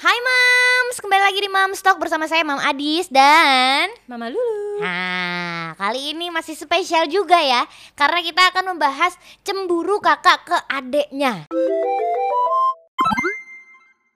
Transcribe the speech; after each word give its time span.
Hai 0.00 0.16
Mams, 0.16 0.96
kembali 0.96 1.20
lagi 1.28 1.40
di 1.44 1.50
Mams 1.52 1.84
Talk 1.84 2.00
bersama 2.00 2.24
saya 2.24 2.40
Mam 2.40 2.56
Adis 2.56 3.12
dan 3.12 3.92
Mama 4.08 4.32
Lulu. 4.32 4.80
Nah, 4.80 5.76
kali 5.76 6.16
ini 6.16 6.32
masih 6.32 6.56
spesial 6.56 7.04
juga 7.04 7.36
ya 7.36 7.68
Karena 7.92 8.24
kita 8.24 8.48
akan 8.48 8.72
membahas 8.72 9.12
cemburu 9.44 10.00
kakak 10.00 10.48
ke 10.48 10.56
adeknya 10.72 11.44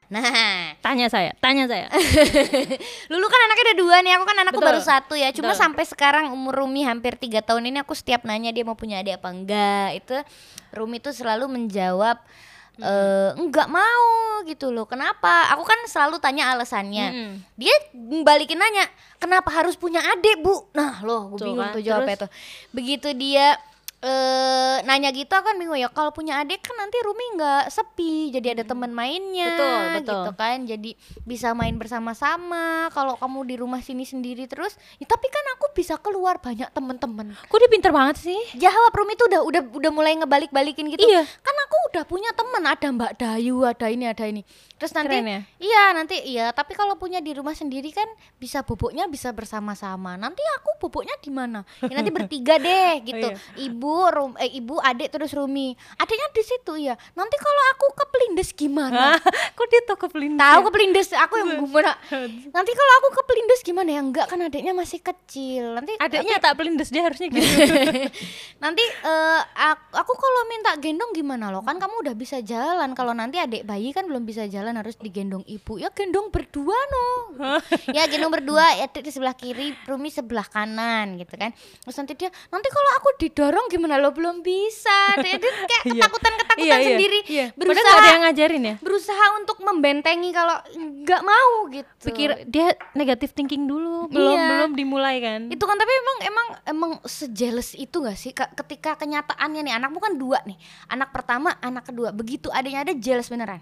Nah, 0.09 0.73
Tanya 0.81 1.13
saya, 1.13 1.37
tanya 1.45 1.69
saya. 1.69 1.93
Lulu 3.13 3.27
kan 3.29 3.41
anaknya 3.45 3.65
ada 3.69 3.77
dua 3.77 3.97
nih, 4.01 4.17
aku 4.17 4.25
kan 4.25 4.37
anakku 4.41 4.65
Betul. 4.65 4.69
baru 4.73 4.81
satu 4.81 5.15
ya 5.21 5.37
Cuma 5.37 5.53
Betul. 5.53 5.69
sampai 5.69 5.85
sekarang 5.85 6.25
umur 6.33 6.65
Rumi 6.65 6.89
hampir 6.89 7.21
tiga 7.21 7.45
tahun 7.45 7.69
ini 7.69 7.85
aku 7.85 7.93
setiap 7.93 8.25
nanya 8.25 8.57
dia 8.57 8.65
mau 8.65 8.73
punya 8.73 9.05
adik 9.05 9.21
apa 9.21 9.29
enggak 9.29 9.89
Itu 10.01 10.17
Rumi 10.73 10.97
tuh 10.97 11.13
selalu 11.13 11.45
menjawab 11.53 12.25
eh 12.81 13.31
enggak 13.39 13.71
mau 13.71 14.43
gitu 14.47 14.75
loh. 14.75 14.87
Kenapa? 14.89 15.51
Aku 15.55 15.63
kan 15.63 15.79
selalu 15.87 16.19
tanya 16.19 16.51
alasannya. 16.55 17.07
Mm-mm. 17.11 17.33
dia 17.55 17.75
balikin 18.27 18.59
nanya 18.59 18.91
kenapa 19.23 19.51
harus 19.55 19.79
punya 19.79 20.03
adik 20.03 20.43
bu? 20.43 20.69
Nah 20.75 21.01
loh 21.07 21.33
gue 21.35 21.49
bingung 21.49 21.71
kan, 21.71 21.75
tuh 21.77 21.83
jawabnya 21.83 22.27
tuh. 22.27 22.31
Begitu 22.75 23.15
dia 23.15 23.57
eh 24.05 24.77
nanya 24.85 25.09
gitu 25.11 25.33
aku 25.33 25.49
kan 25.49 25.57
bingung 25.57 25.81
ya 25.81 25.89
kalau 25.89 26.13
punya 26.13 26.37
adik 26.39 26.61
kan 26.61 26.77
nanti 26.77 27.01
Rumi 27.01 27.25
nggak 27.35 27.73
sepi 27.73 28.29
jadi 28.29 28.53
ada 28.53 28.65
teman 28.67 28.93
mainnya 28.93 29.49
Betul, 29.49 29.81
betul. 29.97 30.13
gitu 30.13 30.31
kan 30.37 30.57
jadi 30.63 30.91
bisa 31.25 31.49
main 31.53 31.73
bersama-sama 31.75 32.93
kalau 32.93 33.17
kamu 33.17 33.39
di 33.45 33.55
rumah 33.57 33.81
sini 33.81 34.05
sendiri 34.05 34.45
terus 34.45 34.77
ya, 35.01 35.09
tapi 35.09 35.25
kan 35.27 35.41
aku 35.57 35.73
bisa 35.73 35.97
keluar 35.97 36.37
banyak 36.37 36.69
teman-teman 36.69 37.33
Kok 37.49 37.57
dia 37.57 37.71
pinter 37.73 37.91
banget 37.91 38.21
sih? 38.21 38.37
jawab 38.55 38.93
Rumi 38.93 39.17
tuh 39.17 39.25
udah 39.25 39.41
udah 39.41 39.63
udah 39.73 39.91
mulai 39.91 40.13
ngebalik-balikin 40.15 40.93
gitu 40.93 41.01
Iya. 41.01 41.25
kan 41.25 41.57
aku 41.65 41.77
udah 41.91 42.05
punya 42.05 42.31
teman 42.33 42.61
ada 42.61 42.87
Mbak 42.87 43.13
Dayu 43.17 43.65
ada 43.65 43.87
ini 43.89 44.05
ada 44.05 44.25
ini 44.29 44.45
terus 44.75 44.93
nanti 44.93 45.17
Keren 45.17 45.25
ya? 45.25 45.41
iya 45.57 45.85
nanti 45.97 46.17
iya 46.21 46.47
tapi 46.53 46.77
kalau 46.77 46.99
punya 46.99 47.25
di 47.25 47.33
rumah 47.33 47.57
sendiri 47.57 47.89
kan 47.89 48.05
bisa 48.37 48.61
boboknya 48.61 49.09
bisa 49.09 49.33
bersama-sama 49.33 50.19
nanti 50.19 50.45
aku 50.61 50.77
boboknya 50.83 51.17
di 51.23 51.33
mana 51.33 51.65
ya, 51.81 51.95
nanti 51.95 52.13
bertiga 52.21 52.61
deh 52.61 53.01
gitu 53.01 53.29
iya. 53.33 53.39
ibu 53.65 53.94
rum 54.11 54.33
eh 54.39 54.51
ibu 54.51 54.79
adik 54.83 55.15
terus 55.15 55.33
Rumi. 55.35 55.75
Adiknya 55.99 56.29
di 56.35 56.43
situ 56.43 56.73
ya 56.79 56.95
nanti 57.15 57.37
kalau 57.39 57.63
aku 57.77 57.87
kepelindes 58.05 58.51
gimana? 58.55 59.17
Hah? 59.17 59.19
Kok 59.57 59.67
dia 59.71 59.81
tau 59.87 59.99
kepelindes? 59.99 60.41
tahu 60.41 60.61
ya? 60.61 60.65
kepelindes 60.69 61.09
aku 61.15 61.35
yang 61.41 61.51
gimana 61.63 61.93
nanti 62.51 62.73
kalau 62.75 62.93
aku 63.03 63.09
kepelindes 63.23 63.61
gimana? 63.63 63.89
Ya 63.95 64.01
enggak 64.03 64.27
kan 64.27 64.39
adiknya 64.43 64.75
masih 64.75 65.01
kecil. 65.01 65.79
Nanti 65.79 65.95
Adiknya 66.01 66.37
tak 66.43 66.55
pelindes 66.59 66.91
dia 66.91 67.03
harusnya 67.07 67.29
gitu. 67.31 67.43
nanti 68.65 68.85
eh, 68.85 69.41
aku, 69.55 69.95
aku 69.95 70.13
kalau 70.19 70.41
minta 70.51 70.73
gendong 70.79 71.13
gimana 71.15 71.49
loh? 71.53 71.63
Kan 71.63 71.79
kamu 71.79 72.05
udah 72.05 72.15
bisa 72.15 72.41
jalan. 72.43 72.93
Kalau 72.93 73.13
nanti 73.15 73.39
adik 73.39 73.65
bayi 73.65 73.95
kan 73.95 74.07
belum 74.07 74.27
bisa 74.27 74.47
jalan 74.51 74.77
harus 74.77 74.99
digendong 74.99 75.43
ibu. 75.47 75.79
Ya 75.79 75.91
gendong 75.93 76.29
berdua 76.33 76.77
no. 76.77 77.07
Ya 77.91 78.07
gendong 78.11 78.33
berdua 78.33 78.65
ya 78.79 78.87
di 78.91 79.11
sebelah 79.13 79.37
kiri 79.37 79.77
Rumi 79.85 80.09
sebelah 80.09 80.47
kanan 80.49 81.21
gitu 81.21 81.35
kan. 81.37 81.53
Terus 81.55 81.97
nanti 82.01 82.13
dia 82.17 82.31
nanti 82.49 82.69
kalau 82.71 82.91
aku 83.01 83.09
didorong 83.21 83.67
gimana 83.75 83.95
lo 83.97 84.11
belum 84.11 84.41
bisa 84.41 84.95
dia, 85.19 85.35
dia 85.35 85.53
kayak 85.61 85.83
Iya. 85.89 85.93
ketakutan 85.99 86.33
ketakutan 86.37 86.65
Iya, 86.65 86.77
iya, 86.77 86.87
sendiri 86.87 87.19
iya. 87.25 87.47
Padahal 87.49 87.59
berusaha 87.59 87.83
nggak 87.85 87.99
ada 87.99 88.09
yang 88.09 88.23
ngajarin 88.25 88.63
ya. 88.63 88.75
berusaha 88.79 89.25
untuk 89.35 89.59
membentengi 89.61 90.31
kalau 90.31 90.57
nggak 91.03 91.23
mau 91.23 91.53
gitu 91.69 92.05
Pikir 92.05 92.29
dia 92.47 92.67
negatif 92.93 93.33
thinking 93.33 93.65
dulu, 93.65 94.07
belum 94.09 94.35
Iya. 94.35 94.49
belum 94.49 94.71
dimulai 94.73 95.17
kan. 95.19 95.41
itu 95.49 95.61
kan 95.61 95.75
tapi 95.75 95.93
emang 95.93 96.17
emang 96.23 96.47
emang 96.65 96.91
sejealous 97.05 97.75
itu 97.75 97.97
gak 97.99 98.15
sih 98.15 98.31
Ka- 98.31 98.53
ketika 98.55 98.95
kenyataannya 98.95 99.61
nih 99.63 99.75
anakmu 99.75 99.99
kan 99.99 100.15
dua 100.15 100.39
nih 100.43 100.55
anak 100.87 101.11
pertama 101.11 101.59
anak 101.59 101.85
kedua 101.85 102.11
begitu 102.11 102.49
adanya 102.49 102.83
ada 102.83 102.95
jealous 102.95 103.27
beneran 103.27 103.59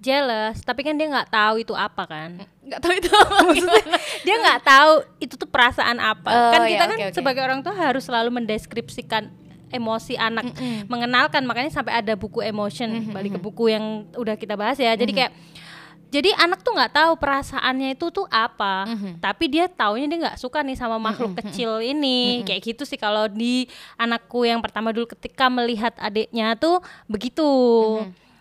jealous, 0.00 0.60
tapi 0.62 0.84
kan 0.84 0.94
dia 0.94 1.08
nggak 1.08 1.30
tahu 1.32 1.54
itu 1.62 1.74
apa 1.74 2.02
kan. 2.06 2.30
nggak 2.66 2.80
tahu 2.82 2.92
itu 2.98 3.08
Maksudnya 3.46 3.98
dia 4.26 4.36
nggak 4.42 4.60
tahu 4.66 4.92
itu 5.22 5.34
tuh 5.38 5.48
perasaan 5.48 5.98
apa. 5.98 6.28
Oh, 6.28 6.52
kan 6.52 6.60
iya, 6.66 6.70
kita 6.74 6.84
kan 6.84 6.98
oke, 6.98 7.06
oke. 7.10 7.16
sebagai 7.16 7.42
orang 7.42 7.60
tua 7.64 7.74
harus 7.74 8.04
selalu 8.04 8.30
mendeskripsikan 8.42 9.30
emosi 9.66 10.14
anak, 10.14 10.46
mengenalkan 10.86 11.42
makanya 11.42 11.74
sampai 11.74 11.98
ada 11.98 12.14
buku 12.14 12.38
emotion, 12.38 13.10
balik 13.10 13.34
ke 13.34 13.40
buku 13.42 13.74
yang 13.74 14.06
udah 14.14 14.38
kita 14.38 14.54
bahas 14.54 14.78
ya. 14.78 14.94
Jadi 14.94 15.10
kayak 15.10 15.32
jadi 16.06 16.30
anak 16.38 16.62
tuh 16.62 16.70
nggak 16.70 16.94
tahu 16.94 17.12
perasaannya 17.18 17.98
itu 17.98 18.06
tuh 18.14 18.30
apa, 18.30 18.86
tapi 19.18 19.50
dia 19.50 19.66
taunya 19.66 20.06
dia 20.06 20.18
nggak 20.22 20.38
suka 20.38 20.62
nih 20.62 20.78
sama 20.78 21.02
makhluk 21.02 21.34
kecil 21.42 21.82
ini, 21.82 22.46
kayak 22.46 22.62
gitu 22.62 22.86
sih 22.86 22.94
kalau 22.94 23.26
di 23.26 23.66
anakku 23.98 24.46
yang 24.46 24.62
pertama 24.62 24.94
dulu 24.94 25.10
ketika 25.10 25.50
melihat 25.50 25.92
adiknya 25.98 26.54
tuh 26.54 26.78
begitu. 27.10 27.50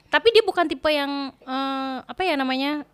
Tapi 0.10 0.28
dia 0.32 0.44
bukan 0.46 0.66
tipe 0.70 0.90
yang 0.92 1.34
eh, 1.44 1.98
apa 2.06 2.22
ya 2.24 2.36
namanya 2.40 2.86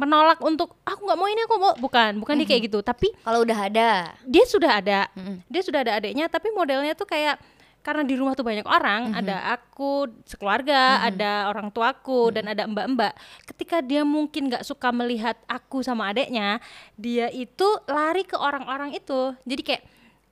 menolak 0.00 0.40
untuk 0.40 0.80
aku 0.80 1.04
nggak 1.04 1.18
mau 1.20 1.28
ini 1.28 1.40
aku 1.44 1.54
mau 1.60 1.72
bukan 1.76 2.10
bukan 2.24 2.34
dia 2.40 2.48
kayak 2.48 2.72
gitu. 2.72 2.80
Tapi 2.80 3.12
kalau 3.20 3.44
udah 3.44 3.58
ada. 3.68 3.90
dia 4.24 4.44
sudah 4.48 4.80
ada 4.80 5.00
Mm-mm. 5.12 5.44
dia 5.44 5.62
sudah 5.64 5.80
ada 5.84 5.92
adiknya 6.00 6.26
tapi 6.32 6.48
modelnya 6.56 6.96
tuh 6.96 7.04
kayak 7.04 7.36
karena 7.80 8.04
di 8.04 8.12
rumah 8.12 8.36
tuh 8.36 8.44
banyak 8.44 8.68
orang 8.68 9.16
ada 9.16 9.56
aku 9.56 10.04
sekeluarga 10.28 11.00
ada 11.00 11.48
orang 11.48 11.72
tuaku 11.72 12.28
dan 12.28 12.48
ada 12.52 12.68
mbak-mbak. 12.68 13.16
Ketika 13.48 13.80
dia 13.80 14.04
mungkin 14.04 14.52
nggak 14.52 14.64
suka 14.68 14.92
melihat 14.92 15.36
aku 15.48 15.80
sama 15.80 16.12
adiknya 16.12 16.60
dia 16.96 17.32
itu 17.32 17.68
lari 17.88 18.24
ke 18.28 18.36
orang-orang 18.36 18.96
itu. 18.96 19.32
Jadi 19.48 19.62
kayak 19.64 19.82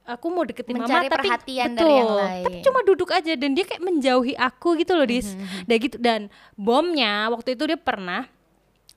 aku 0.08 0.26
mau 0.32 0.44
deketin 0.48 0.80
Mencari 0.80 1.06
mama 1.06 1.12
tapi 1.12 1.28
perhatian 1.28 1.68
betul 1.76 1.84
dari 1.84 1.92
yang 2.00 2.12
lain. 2.16 2.44
tapi 2.48 2.58
cuma 2.64 2.80
duduk 2.80 3.10
aja 3.12 3.32
dan 3.36 3.50
dia 3.52 3.64
kayak 3.68 3.82
menjauhi 3.84 4.32
aku 4.40 4.80
gitu 4.80 4.96
loh 4.96 5.04
dis. 5.04 5.36
Dan 5.68 5.76
gitu 5.76 5.96
dan 6.00 6.20
bomnya 6.56 7.28
waktu 7.28 7.52
itu 7.52 7.68
dia 7.68 7.76
pernah 7.76 8.24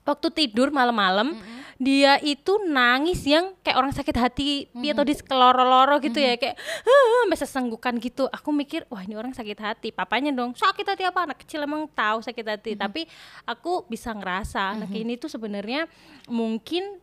waktu 0.02 0.28
tidur 0.34 0.74
malam-malam 0.74 1.38
dia 1.82 2.14
itu 2.22 2.62
nangis 2.62 3.26
yang 3.26 3.58
kayak 3.66 3.74
orang 3.74 3.90
sakit 3.90 4.14
hati 4.14 4.70
dia 4.70 4.94
atau 4.94 5.02
dis 5.02 5.18
keloro-loro 5.18 5.98
gitu 5.98 6.18
ya 6.22 6.38
kayak 6.38 6.54
"Hah," 6.58 7.04
sampai 7.26 7.38
sesenggukan 7.38 7.94
gitu. 7.98 8.30
Aku 8.30 8.54
mikir 8.54 8.86
wah 8.86 9.02
ini 9.02 9.18
orang 9.18 9.34
sakit 9.34 9.58
hati 9.58 9.88
papanya 9.90 10.30
dong 10.30 10.54
sakit 10.54 10.86
hati 10.86 11.02
apa? 11.02 11.26
Anak 11.26 11.42
kecil 11.42 11.66
emang 11.66 11.90
tahu 11.90 12.22
sakit 12.22 12.46
hati. 12.46 12.72
Tapi 12.78 13.10
aku 13.46 13.82
bisa 13.90 14.14
ngerasa 14.14 14.78
anak 14.78 14.94
ini 14.94 15.18
tuh 15.18 15.26
sebenarnya 15.26 15.90
mungkin 16.30 17.02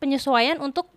penyesuaian 0.00 0.60
untuk 0.60 0.88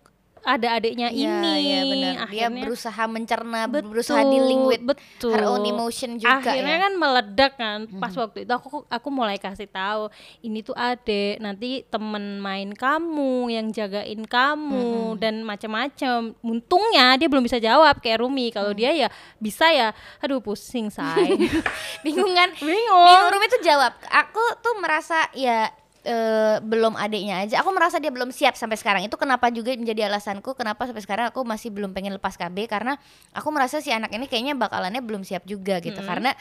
ada 0.48 0.80
adiknya 0.80 1.12
Iya, 1.12 1.28
ini 1.44 1.52
iya 1.60 1.80
benar 1.84 2.14
dia 2.28 2.46
berusaha 2.48 3.02
mencerna 3.04 3.60
Betul, 3.68 3.88
berusaha 3.92 4.20
dealing 4.24 4.62
with 4.64 4.82
betul. 4.82 5.32
her 5.36 5.44
own 5.44 5.64
emotion 5.64 6.16
juga 6.16 6.40
Akhirnya 6.40 6.76
ya 6.78 6.84
kan 6.88 6.92
meledak 6.96 7.52
kan. 7.54 7.78
Pas 8.00 8.12
waktu 8.12 8.48
itu 8.48 8.52
aku 8.52 8.88
aku 8.88 9.08
mulai 9.12 9.36
kasih 9.36 9.68
tahu 9.68 10.08
ini 10.40 10.64
tuh 10.64 10.72
adek, 10.72 11.36
nanti 11.38 11.84
temen 11.84 12.40
main 12.40 12.72
kamu 12.72 13.52
yang 13.52 13.68
jagain 13.68 14.24
kamu 14.24 15.16
dan 15.16 15.44
macam-macam. 15.44 16.32
Untungnya 16.40 17.20
dia 17.20 17.28
belum 17.28 17.44
bisa 17.44 17.60
jawab 17.60 18.00
kayak 18.00 18.24
Rumi. 18.24 18.48
Kalau 18.48 18.72
dia 18.72 18.90
ya 18.96 19.08
bisa 19.36 19.68
ya. 19.68 19.92
Aduh 20.24 20.40
pusing 20.40 20.88
say. 20.88 21.36
bingung 22.04 22.32
kan 22.32 22.48
Bingung. 22.64 23.04
bingung 23.04 23.28
Rumi 23.30 23.46
tuh 23.48 23.60
jawab 23.60 23.92
aku 24.08 24.40
tuh 24.60 24.74
merasa 24.80 25.28
ya 25.34 25.68
eh, 26.08 26.56
belum 26.64 26.96
adiknya 26.96 27.44
aja. 27.44 27.60
Aku 27.60 27.68
merasa 27.76 28.00
dia 28.00 28.08
belum 28.08 28.32
siap 28.32 28.56
sampai 28.56 28.80
sekarang. 28.80 29.04
Itu 29.04 29.20
kenapa 29.20 29.52
juga 29.52 29.76
menjadi 29.76 30.08
alasanku 30.08 30.56
kenapa 30.56 30.88
sampai 30.88 31.04
sekarang 31.04 31.26
aku 31.28 31.44
masih 31.44 31.68
belum 31.68 31.92
pengen 31.92 32.16
lepas 32.16 32.40
KB 32.40 32.56
karena 32.64 32.96
aku 33.36 33.48
merasa 33.52 33.84
si 33.84 33.92
anak 33.92 34.08
ini 34.16 34.24
kayaknya 34.24 34.56
bakalannya 34.56 35.04
belum 35.04 35.22
siap 35.28 35.44
juga 35.44 35.84
gitu. 35.84 36.00
Karena 36.00 36.32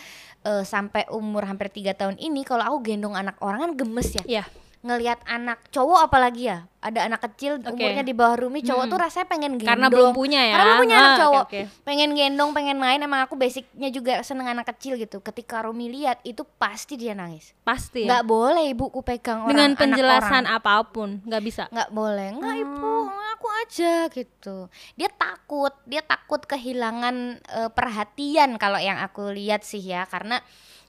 eh, 0.48 0.64
sampai 0.64 1.12
umur 1.12 1.44
hampir 1.44 1.68
tiga 1.68 1.92
tahun 1.92 2.16
ini 2.16 2.48
kalau 2.48 2.64
aku 2.64 2.88
gendong 2.88 3.20
anak 3.20 3.36
orang 3.44 3.68
kan 3.68 3.72
gemes 3.76 4.10
ya. 4.16 4.24
Iya. 4.24 4.46
Ngelihat 4.88 5.20
anak 5.24 5.60
cowok 5.68 6.08
apalagi 6.08 6.48
ya 6.48 6.64
ada 6.78 7.04
anak 7.04 7.20
kecil 7.22 7.60
Oke. 7.60 7.76
umurnya 7.76 8.00
di 8.02 8.12
bawah 8.12 8.40
Rumi 8.40 8.62
cowok 8.62 8.86
tuh 8.88 8.96
rasanya 8.98 9.28
pengen 9.28 9.52
gendong 9.56 9.68
Karena 9.68 9.88
belum 9.90 10.12
punya 10.12 10.40
ya. 10.42 10.54
karena 10.54 10.64
belum 10.66 10.80
punya 10.80 10.96
anak 10.96 11.04
Ah, 11.04 11.12
oke, 11.12 11.22
cowok 11.22 11.44
oke. 11.44 11.62
pengen 11.84 12.10
gendong 12.14 12.52
pengen 12.52 12.78
main 12.78 13.00
emang 13.00 13.22
aku 13.22 13.36
basicnya 13.36 13.90
juga 13.90 14.14
seneng 14.22 14.48
anak 14.48 14.72
kecil 14.72 14.96
gitu 14.96 15.20
ketika 15.20 15.60
Rumi 15.62 15.92
lihat 15.92 16.24
itu 16.24 16.48
pasti 16.56 16.96
dia 16.96 17.12
nangis 17.12 17.52
Pasti 17.62 18.08
nggak 18.08 18.24
ya. 18.24 18.26
boleh 18.26 18.66
ibuku 18.68 19.00
pegang 19.02 19.44
orang 19.44 19.52
Dengan 19.52 19.70
anak 19.70 19.80
penjelasan 19.80 20.44
orang. 20.46 20.58
apa 20.58 20.74
pun 20.88 21.10
nggak 21.22 21.44
bisa. 21.44 21.64
nggak 21.68 21.90
boleh 21.92 22.28
nggak 22.34 22.56
ibu 22.58 22.96
aku 23.30 23.48
aja 23.60 23.94
gitu 24.08 24.58
dia 24.94 25.10
takut 25.12 25.74
dia 25.84 26.00
takut 26.02 26.40
kehilangan 26.42 27.16
eh, 27.44 27.70
perhatian 27.70 28.56
kalau 28.56 28.78
yang 28.78 28.98
aku 28.98 29.30
lihat 29.30 29.62
sih 29.62 29.82
ya 29.82 30.06
karena 30.06 30.40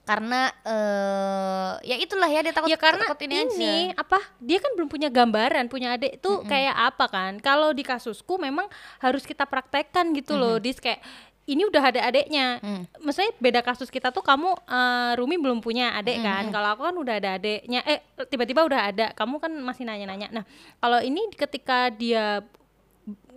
karena 0.09 0.41
eh 0.65 1.71
ya 1.93 1.95
itulah 2.01 2.25
ya 2.25 2.41
dia 2.41 2.53
takut 2.57 2.65
ya 2.65 2.77
karena 2.81 3.05
takut 3.05 3.21
ini, 3.29 3.45
aja. 3.45 4.01
apa 4.01 4.17
dia 4.41 4.57
kan 4.57 4.73
belum 4.73 4.89
punya 4.89 5.09
gambaran 5.13 5.69
punya 5.69 5.93
adik 5.93 6.17
tuh 6.17 6.41
kayak 6.49 6.73
apa 6.73 7.05
kan. 7.05 7.37
Kalau 7.37 7.69
di 7.77 7.85
kasusku 7.85 8.41
memang 8.41 8.65
harus 8.97 9.21
kita 9.21 9.45
praktekkan 9.45 10.09
gitu 10.17 10.33
loh. 10.33 10.57
Dis 10.57 10.81
kayak 10.81 10.97
ini 11.49 11.65
udah 11.65 11.81
ada 11.81 12.01
adeknya 12.05 12.61
Mm. 12.61 12.83
maksudnya 13.01 13.33
beda 13.41 13.65
kasus 13.65 13.89
kita 13.89 14.13
tuh 14.13 14.21
kamu 14.21 14.53
eh, 14.69 15.11
Rumi 15.17 15.37
belum 15.37 15.61
punya 15.61 15.93
adik 15.97 16.21
kan. 16.25 16.49
Kalau 16.49 16.73
aku 16.73 16.81
kan 16.89 16.95
udah 16.97 17.15
ada 17.21 17.29
adeknya 17.37 17.81
eh 17.85 18.01
tiba-tiba 18.29 18.65
udah 18.65 18.81
ada 18.89 19.05
kamu 19.13 19.37
kan 19.37 19.51
masih 19.61 19.85
nanya-nanya. 19.85 20.29
Nah 20.33 20.43
kalau 20.81 21.01
ini 21.01 21.29
ketika 21.33 21.89
dia 21.93 22.41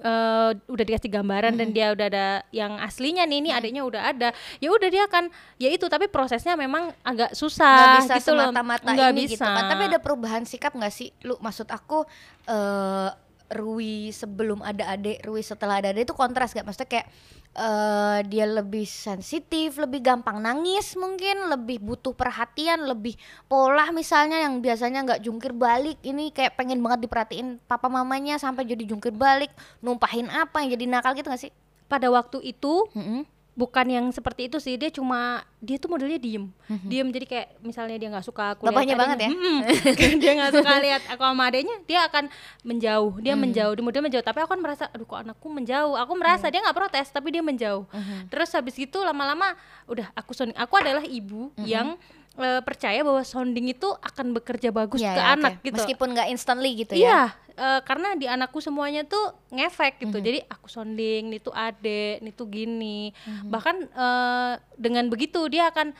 eh, 0.02 0.50
udah 0.56 0.84
dikasih 0.84 1.10
gambaran 1.10 1.54
dan 1.54 1.69
dia 1.70 1.94
udah 1.94 2.06
ada 2.10 2.26
yang 2.50 2.76
aslinya 2.82 3.22
nih 3.24 3.38
ini 3.38 3.50
adiknya 3.54 3.82
udah 3.86 4.02
ada. 4.12 4.28
Ya 4.58 4.69
udah 4.74 4.88
dia 4.90 5.06
akan 5.06 5.30
ya 5.56 5.69
itu 5.70 5.86
tapi 5.86 6.10
prosesnya 6.10 6.58
memang 6.58 6.90
agak 7.06 7.32
nggak 7.32 7.38
susah 7.38 8.02
bisa 8.02 8.14
gitu 8.19 8.32
loh. 8.34 8.50
semata-mata 8.50 8.90
Nggak 8.90 9.10
ini 9.14 9.22
bisa 9.26 9.32
gitu 9.38 9.46
kan 9.46 9.64
tapi 9.70 9.82
ada 9.88 9.98
perubahan 10.02 10.42
sikap 10.44 10.72
nggak 10.74 10.92
sih? 10.92 11.14
Lu 11.22 11.38
maksud 11.38 11.70
aku 11.70 12.04
eh 12.50 13.10
Rui 13.54 14.10
sebelum 14.10 14.64
ada 14.64 14.96
adik 14.96 15.22
Rui 15.25 15.44
setelah 15.44 15.78
ada 15.78 15.93
adik 15.93 16.08
itu 16.10 16.14
kontras 16.16 16.52
gak 16.56 16.64
maksudnya 16.64 16.88
kayak 16.88 17.06
eh 17.52 18.19
dia 18.32 18.49
lebih 18.49 18.88
sensitif 18.88 19.76
lebih 19.76 20.00
gampang 20.00 20.40
nangis 20.40 20.96
mungkin 20.96 21.52
lebih 21.52 21.84
butuh 21.84 22.16
perhatian 22.16 22.88
lebih 22.88 23.12
pola 23.44 23.93
misalnya 23.93 24.40
yang 24.40 24.64
biasanya 24.64 25.04
nggak 25.04 25.20
jungkir 25.20 25.52
balik. 25.52 26.00
Ini 26.00 26.32
kayak 26.32 26.56
pengen 26.56 26.81
banget 26.81 27.04
diperhatiin 27.04 27.60
papa 27.69 27.93
mamanya 27.93 28.40
sampai 28.40 28.64
jadi 28.64 28.88
jungkir 28.88 29.12
balik 29.12 29.52
numpahin 29.84 30.32
apa 30.32 30.64
yang 30.64 30.72
jadi 30.81 30.84
nakal 30.88 31.12
gitu 31.12 31.28
gak 31.28 31.43
sih? 31.44 31.52
Pada 31.93 32.08
waktu 32.08 32.40
itu 32.40 32.88
Mm-mm. 32.96 33.28
Bukan 33.52 33.84
yang 33.84 34.06
seperti 34.08 34.49
itu 34.49 34.56
sih 34.56 34.75
dia 34.75 34.88
cuma 34.88 35.44
dia 35.58 35.76
tuh 35.76 35.87
modelnya 35.87 36.16
diem. 36.16 36.49
Diem 36.82 37.08
jadi 37.08 37.26
kayak 37.26 37.49
misalnya 37.60 37.96
dia 37.96 38.08
nggak 38.08 38.25
suka 38.25 38.56
aku 38.56 38.64
Bapaknya 38.64 38.96
banget 38.96 39.19
ya? 39.25 39.28
"Mm-mm." 39.28 39.58
dia 40.25 40.32
nggak 40.34 40.52
suka 40.56 40.72
lihat 40.81 41.02
aku 41.06 41.20
sama 41.20 41.44
adiknya 41.46 41.76
dia 41.84 42.00
akan 42.02 42.32
menjauh 42.62 43.12
dia 43.19 43.34
menjauh 43.37 43.72
dia 43.72 43.84
model 43.84 44.02
menjauh. 44.02 44.25
Tapi 44.25 44.38
aku 44.40 44.50
kan 44.50 44.60
merasa 44.60 44.84
aduh 44.88 45.04
kok 45.04 45.20
anakku 45.20 45.46
menjauh? 45.46 45.94
Aku 45.94 46.12
merasa 46.14 46.49
dia 46.49 46.60
nggak 46.60 46.75
protes 46.75 47.08
tapi 47.08 47.28
dia 47.28 47.40
menjauh. 47.40 47.84
Terus 48.26 48.49
habis 48.52 48.72
gitu 48.72 49.00
lama-lama 49.00 49.52
udah 49.84 50.08
aku 50.12 50.32
sounding 50.32 50.56
aku 50.56 50.75
adalah 50.76 51.05
ibu 51.05 51.52
yang 51.60 52.00
eh, 52.32 52.64
percaya 52.64 53.05
bahwa 53.05 53.20
sounding 53.20 53.69
itu 53.69 53.84
akan 53.93 54.32
bekerja 54.32 54.72
bagus 54.72 54.96
Ya, 54.96 55.12
ke 55.12 55.20
ya, 55.20 55.28
anak 55.37 55.52
oke. 55.60 55.64
gitu. 55.69 55.75
Meskipun 55.76 56.08
nggak 56.10 56.28
instantly 56.31 56.70
gitu 56.75 56.96
Iya, 56.96 57.37
eh, 57.52 57.81
karena 57.82 58.14
di 58.14 58.25
anakku 58.25 58.58
semuanya 58.58 59.04
tuh 59.04 59.32
ngefek 59.49 60.00
gitu. 60.00 60.19
Jadi 60.19 60.38
aku 60.46 60.66
sounding, 60.66 61.28
nih 61.28 61.40
tuh 61.40 61.52
ade, 61.52 62.19
nih 62.19 62.32
tuh 62.32 62.46
gini. 62.46 63.12
Bahkan 63.46 63.76
eh, 63.88 64.52
dengan 64.76 65.06
begitu 65.06 65.44
dia 65.46 65.69
akan 65.69 65.93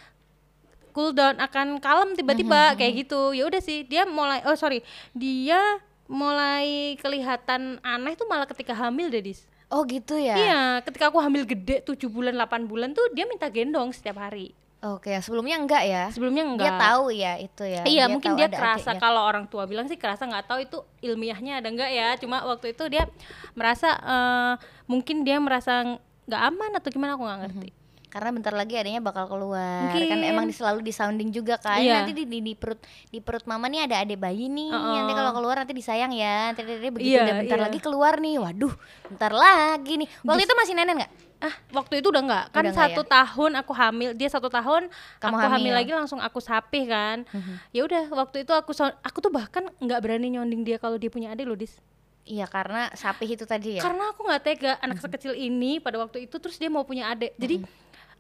cool 0.93 1.13
down, 1.13 1.41
akan 1.41 1.81
kalem 1.81 2.13
tiba-tiba 2.13 2.77
kayak 2.77 2.93
gitu. 3.05 3.33
Ya 3.33 3.49
udah 3.49 3.61
sih, 3.61 3.85
dia 3.85 4.05
mulai 4.05 4.45
oh 4.45 4.53
sorry, 4.53 4.85
dia 5.13 5.61
mulai 6.05 6.95
kelihatan 7.01 7.81
aneh 7.81 8.13
tuh 8.13 8.29
malah 8.29 8.45
ketika 8.45 8.77
hamil 8.77 9.09
deh, 9.09 9.25
Dis. 9.25 9.49
oh 9.73 9.89
gitu 9.89 10.21
ya 10.21 10.37
Iya, 10.37 10.63
ketika 10.85 11.09
aku 11.09 11.17
hamil 11.17 11.49
gede 11.49 11.81
7 11.81 11.97
bulan, 12.13 12.37
8 12.37 12.69
bulan 12.69 12.93
tuh 12.93 13.09
dia 13.17 13.25
minta 13.25 13.49
gendong 13.49 13.89
setiap 13.97 14.21
hari. 14.21 14.53
Oke, 14.83 15.15
sebelumnya 15.23 15.63
enggak 15.63 15.87
ya? 15.87 16.11
Sebelumnya 16.11 16.43
enggak. 16.43 16.75
Dia 16.75 16.83
tahu 16.83 17.05
ya 17.15 17.33
itu 17.39 17.63
ya. 17.63 17.83
Iya 17.87 18.11
mungkin 18.11 18.35
tahu 18.35 18.39
dia 18.43 18.49
kerasa 18.51 18.99
kalau 18.99 19.23
orang 19.23 19.47
tua 19.47 19.63
bilang 19.71 19.87
sih 19.87 19.95
kerasa 19.95 20.27
nggak 20.27 20.51
tahu 20.51 20.59
itu 20.59 20.79
ilmiahnya 21.07 21.63
ada 21.63 21.71
enggak 21.71 21.91
ya 21.95 22.19
cuma 22.19 22.43
waktu 22.43 22.75
itu 22.75 22.91
dia 22.91 23.07
merasa 23.55 23.95
eh, 23.95 24.55
mungkin 24.91 25.23
dia 25.23 25.39
merasa 25.39 25.87
nggak 26.27 26.43
aman 26.51 26.71
atau 26.83 26.89
gimana 26.91 27.15
aku 27.15 27.23
nggak 27.23 27.41
ngerti 27.47 27.71
Karena 28.13 28.29
bentar 28.29 28.53
lagi 28.53 28.77
adanya 28.77 29.01
bakal 29.01 29.25
keluar. 29.25 29.89
Kan 29.89 29.97
Mungkin. 29.97 30.21
emang 30.21 30.45
di- 30.45 30.53
selalu 30.53 30.85
di 30.85 30.93
sounding 30.93 31.33
juga 31.33 31.57
kan. 31.57 31.81
Iya. 31.81 32.05
Nanti 32.05 32.13
di, 32.13 32.29
di, 32.29 32.45
di 32.45 32.53
perut 32.53 32.77
di 33.09 33.25
perut 33.25 33.49
mama 33.49 33.73
nih 33.73 33.89
ada 33.89 34.05
adik 34.05 34.21
bayi 34.21 34.53
nih. 34.53 34.69
Uh-uh. 34.69 35.01
Nanti 35.01 35.13
kalau 35.17 35.33
keluar 35.33 35.57
nanti 35.65 35.73
disayang 35.73 36.13
ya. 36.13 36.53
Nanti, 36.53 36.61
nanti 36.61 36.93
begitu 36.93 37.09
Iya, 37.09 37.25
udah 37.25 37.35
bentar 37.41 37.57
iya. 37.57 37.65
lagi 37.65 37.79
keluar 37.81 38.21
nih. 38.21 38.37
Waduh, 38.37 38.75
bentar 39.09 39.33
lagi 39.33 39.93
nih. 39.97 40.09
Waktu 40.29 40.45
itu 40.45 40.55
masih 40.61 40.75
nenek 40.77 40.95
nggak? 41.01 41.13
Ah 41.43 41.51
waktu 41.73 41.99
itu 41.99 42.09
udah 42.09 42.23
nggak 42.23 42.45
kan 42.51 42.63
Udah 42.63 42.75
satu 42.77 43.03
ya? 43.03 43.09
tahun 43.13 43.51
aku 43.57 43.73
hamil 43.73 44.11
dia 44.13 44.29
satu 44.29 44.47
tahun 44.47 44.87
Kamu 45.19 45.27
aku 45.29 45.39
hamil. 45.41 45.51
hamil. 45.53 45.69
Mhm. 45.69 45.77
lagi 45.77 45.91
langsung 45.93 46.19
aku 46.19 46.39
sapih 46.39 46.87
kan 46.87 47.27
ya 47.69 47.83
udah 47.83 48.07
waktu 48.13 48.43
itu 48.43 48.53
aku 48.53 48.71
so- 48.71 48.95
aku 49.01 49.19
tuh 49.19 49.29
bahkan 49.29 49.67
nggak 49.77 49.99
berani 49.99 50.31
nyonding 50.31 50.63
dia 50.63 50.77
kalau 50.77 50.95
dia 50.95 51.09
punya 51.09 51.29
adik 51.29 51.45
loh 51.45 51.55
dis 51.55 51.75
Iya 52.23 52.47
karena 52.47 52.87
sapi 52.93 53.27
itu 53.29 53.43
tadi 53.43 53.77
ya. 53.77 53.83
karena 53.83 54.09
aku 54.09 54.23
nggak 54.23 54.41
tega 54.41 54.73
anak 54.79 54.97
sekecil 54.97 55.35
ini 55.35 55.77
pada 55.77 55.99
waktu 55.99 56.23
itu 56.23 56.39
terus 56.39 56.55
dia 56.55 56.71
mau 56.71 56.83
punya 56.83 57.11
adik 57.11 57.35
jadi 57.35 57.59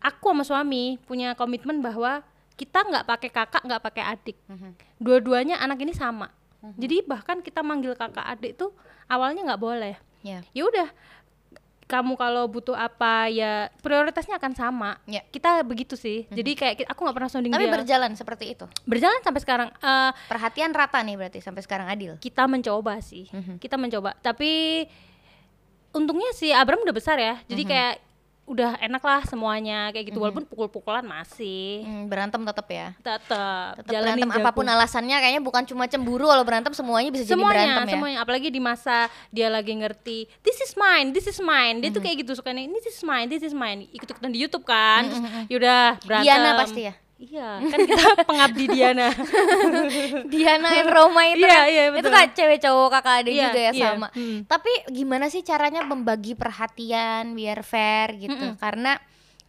aku 0.00 0.26
sama 0.28 0.42
suami 0.42 0.98
punya 1.00 1.32
komitmen 1.32 1.78
bahwa 1.78 2.26
kita 2.52 2.82
nggak 2.82 3.06
pakai 3.06 3.30
kakak 3.30 3.62
nggak 3.62 3.78
pakai 3.80 4.02
adik 4.08 4.34
dua-duanya 4.96 5.56
anak 5.56 5.78
ini 5.80 5.94
sama 5.94 6.34
jadi 6.74 7.02
bahkan 7.04 7.38
kita 7.38 7.58
manggil 7.60 7.94
kakak 7.94 8.26
adik 8.28 8.54
tuh 8.56 8.74
awalnya 9.06 9.42
nggak 9.44 9.62
boleh 9.62 9.94
Ya. 10.20 10.38
ya 10.50 10.62
udah 10.64 10.86
kamu 11.92 12.16
kalau 12.16 12.44
butuh 12.46 12.72
apa 12.72 13.28
ya 13.28 13.52
prioritasnya 13.78 14.34
akan 14.34 14.52
sama 14.52 14.90
Ya. 15.04 15.20
kita 15.26 15.60
begitu 15.60 15.92
sih 15.94 16.24
jadi 16.26 16.50
kayak 16.54 16.74
aku 16.86 17.00
nggak 17.02 17.12
pernah 17.14 17.28
sounding 17.28 17.52
Tapi 17.52 17.62
dia 17.62 17.74
berjalan 17.74 18.12
seperti 18.12 18.44
itu. 18.50 18.64
berjalan 18.82 19.20
sampai 19.20 19.40
sekarang 19.40 19.68
Eh, 19.74 20.10
Perhatian 20.24 20.72
rata 20.72 20.98
nih 20.98 21.14
berarti 21.14 21.38
sampai 21.38 21.60
sekarang 21.60 21.86
adil. 21.86 22.16
kita 22.16 22.46
mencoba 22.46 22.96
sih 22.98 23.28
Mhm. 23.28 23.58
kita 23.58 23.76
mencoba 23.76 24.16
tapi 24.16 24.84
untungnya 25.92 26.32
si 26.32 26.48
Abram 26.50 26.80
udah 26.80 26.94
besar 26.94 27.16
ya 27.16 27.36
jadi 27.44 27.62
kayak 27.62 27.94
udah 28.42 28.74
enak 28.82 29.02
lah 29.02 29.22
semuanya 29.24 29.94
kayak 29.94 30.10
gitu. 30.10 30.18
Walaupun 30.18 30.44
pukul-pukulan 30.44 31.06
masih. 31.06 31.86
Hmm, 31.86 32.10
berantem 32.10 32.42
tetap 32.42 32.66
ya. 32.66 32.88
tetap 32.98 33.78
berantem 33.86 34.30
apa 34.30 34.50
pun 34.50 34.66
alasannya 34.66 35.16
kayaknya 35.22 35.42
bukan 35.42 35.62
cuma 35.64 35.86
cemburu 35.86 36.26
kalau 36.26 36.42
berantem 36.42 36.74
semuanya 36.74 37.08
bisa 37.14 37.22
jadi 37.22 37.38
semuanya 37.38 37.54
berantem 37.54 37.86
ya. 37.86 37.92
semuanya. 37.94 38.18
Apalagi 38.20 38.48
di 38.50 38.60
masa 38.60 39.06
dia 39.30 39.46
lagi 39.46 39.72
ngerti 39.72 40.26
this 40.42 40.58
is 40.58 40.74
mine 40.74 41.14
this 41.14 41.30
is 41.30 41.38
mine. 41.38 41.78
Dia 41.78 41.94
tuh 41.94 42.02
kayak 42.02 42.26
gitu 42.26 42.34
sukanya 42.34 42.66
this 42.82 42.98
is 42.98 43.00
mine 43.06 43.26
this 43.30 43.42
is 43.46 43.54
mine. 43.54 43.86
Ikut 43.94 44.10
ikutan 44.10 44.30
di 44.34 44.42
YouTube 44.42 44.66
kan 44.66 45.06
terus 45.06 45.22
yaudah 45.46 46.02
berantem. 46.02 46.26
Diana 46.26 46.50
pasti 46.58 46.82
ya. 46.90 46.94
Iya 47.22 47.62
kan 47.62 47.78
kita 47.86 48.02
pengabdi 48.28 48.64
Diana 48.66 49.08
Diana 50.32 50.68
and 50.74 50.90
Roma 50.90 51.22
itu 51.30 51.42
Iya, 51.42 51.54
kan, 51.54 51.64
iya, 51.70 51.82
itu 51.88 51.94
betul. 52.02 52.12
kan 52.12 52.26
cewek 52.34 52.58
cowok 52.58 52.88
kakak 52.90 53.14
adik 53.22 53.32
Iya, 53.32 53.44
juga 53.46 53.60
ya 53.60 53.72
iya, 53.72 53.86
sama. 53.94 54.08
hmm. 54.10 54.38
Tapi 54.50 54.72
gimana 54.90 55.26
sih 55.30 55.42
caranya 55.42 55.80
membagi 55.82 56.34
perhatian 56.34 57.32
biar 57.32 57.62
fair 57.62 58.18
gitu? 58.18 58.46
Karena 58.58 58.98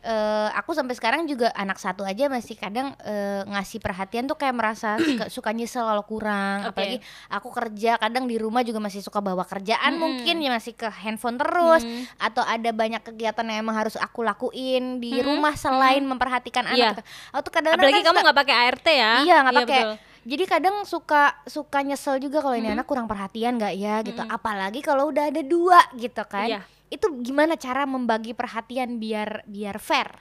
eh, 0.03 0.49
aku 0.53 0.75
sampai 0.75 0.93
sekarang 0.93 1.23
juga 1.23 1.47
anak 1.55 1.79
satu 1.79 2.03
aja 2.03 2.27
masih 2.27 2.59
kadang 2.59 2.91
eh, 3.01 3.41
ngasih 3.47 3.79
perhatian 3.79 4.27
tuh 4.27 4.35
kayak 4.35 4.51
merasa 4.51 4.99
suka, 5.07 5.25
suka 5.31 5.49
nyesel 5.55 5.87
kalau 5.87 6.03
kurang. 6.03 6.67
Oke. 6.67 6.75
Apalagi 6.75 6.97
aku 7.31 7.49
kerja 7.49 7.95
kadang 7.95 8.27
di 8.27 8.35
rumah 8.35 8.61
juga 8.61 8.83
masih 8.83 8.99
suka 8.99 9.23
bawa 9.23 9.47
kerjaan 9.47 9.95
mungkin 9.95 10.43
ya 10.43 10.51
masih 10.51 10.75
ke 10.75 10.91
handphone 10.91 11.39
terus 11.39 11.81
atau 12.19 12.43
ada 12.43 12.69
banyak 12.69 12.99
kegiatan 13.01 13.47
yang 13.47 13.63
emang 13.63 13.79
harus 13.79 13.95
aku 13.95 14.21
lakuin 14.21 14.99
di 14.99 15.23
rumah 15.23 15.55
selain 15.55 16.03
memperhatikan 16.03 16.67
anak. 16.67 16.77
Iya. 16.77 16.89
gitu. 16.93 17.03
Aku 17.31 17.41
tuh 17.47 17.51
kadang-kadang 17.55 17.87
apalagi 17.87 18.03
kan 18.03 18.07
kamu 18.11 18.19
nggak 18.27 18.37
pakai 18.43 18.55
ART 18.67 18.87
ya 18.87 19.11
Iya 19.23 19.35
nggak 19.47 19.55
pakai. 19.63 19.81
betul. 19.87 19.95
Jadi 20.23 20.43
kadang 20.47 20.75
suka 20.87 21.35
suka 21.43 21.83
nyesel 21.83 22.15
juga 22.15 22.39
kalau 22.39 22.55
ini 22.55 22.71
anak 22.71 22.87
kurang 22.87 23.11
perhatian 23.11 23.59
nggak 23.59 23.73
ya 23.75 23.99
gitu. 24.03 24.23
Apalagi 24.23 24.79
kalau 24.79 25.11
udah 25.11 25.27
ada 25.27 25.43
dua 25.43 25.79
gitu 25.95 26.23
kan. 26.27 26.47
Iya. 26.47 26.61
Itu 26.93 27.09
gimana 27.25 27.57
cara 27.57 27.89
membagi 27.89 28.37
perhatian 28.37 29.01
biar 29.01 29.41
biar 29.49 29.81
fair? 29.81 30.13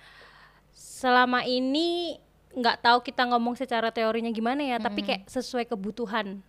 selama 0.72 1.42
ini 1.44 2.16
nggak 2.52 2.84
tahu 2.84 3.00
kita 3.00 3.24
ngomong 3.32 3.56
secara 3.56 3.88
teorinya 3.88 4.28
gimana 4.28 4.60
ya 4.60 4.76
tapi 4.76 5.00
kayak 5.02 5.24
sesuai 5.26 5.64
kebutuhan. 5.66 6.40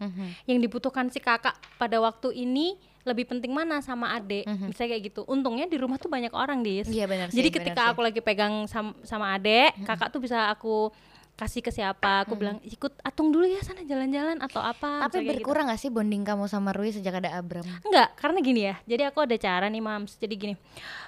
Yang 0.43 0.57
dibutuhkan 0.67 1.07
si 1.09 1.23
kakak 1.23 1.55
pada 1.75 1.97
waktu 1.99 2.31
ini 2.37 2.75
lebih 3.03 3.27
penting 3.27 3.51
mana 3.51 3.79
sama 3.79 4.11
adik? 4.13 4.43
Misalnya 4.47 4.95
kayak 4.95 5.03
gitu. 5.11 5.21
Untungnya 5.25 5.67
di 5.67 5.79
rumah 5.79 5.95
tuh 5.97 6.11
banyak 6.11 6.31
orang 6.35 6.59
dis. 6.59 6.87
Iya, 6.87 7.07
benar 7.07 7.31
sih, 7.31 7.39
jadi 7.39 7.49
ketika 7.51 7.83
sih. 7.83 7.91
aku 7.95 7.99
lagi 8.03 8.19
pegang 8.19 8.67
sam- 8.67 8.99
sama 9.03 9.35
adik 9.35 9.73
kakak 9.83 10.11
tuh 10.11 10.19
bisa 10.19 10.51
aku 10.51 10.91
kasih 11.33 11.65
ke 11.65 11.73
siapa 11.73 12.21
aku 12.23 12.37
bilang 12.37 12.61
ikut 12.61 12.93
atung 13.01 13.33
dulu 13.33 13.49
ya 13.49 13.57
sana 13.65 13.81
jalan-jalan 13.81 14.37
atau 14.37 14.61
apa 14.61 15.09
Tapi 15.09 15.25
gitu. 15.25 15.29
berkurang 15.33 15.65
gak 15.65 15.81
sih 15.81 15.89
bonding 15.89 16.21
kamu 16.21 16.45
sama 16.45 16.69
Rui 16.71 16.93
sejak 16.93 17.17
ada 17.17 17.33
Abram? 17.33 17.65
Enggak, 17.81 18.13
karena 18.21 18.37
gini 18.37 18.61
ya. 18.69 18.75
Jadi 18.85 19.03
aku 19.09 19.25
ada 19.25 19.33
cara 19.35 19.65
nih, 19.65 19.81
Mams. 19.81 20.13
Jadi 20.15 20.33
gini. 20.37 20.53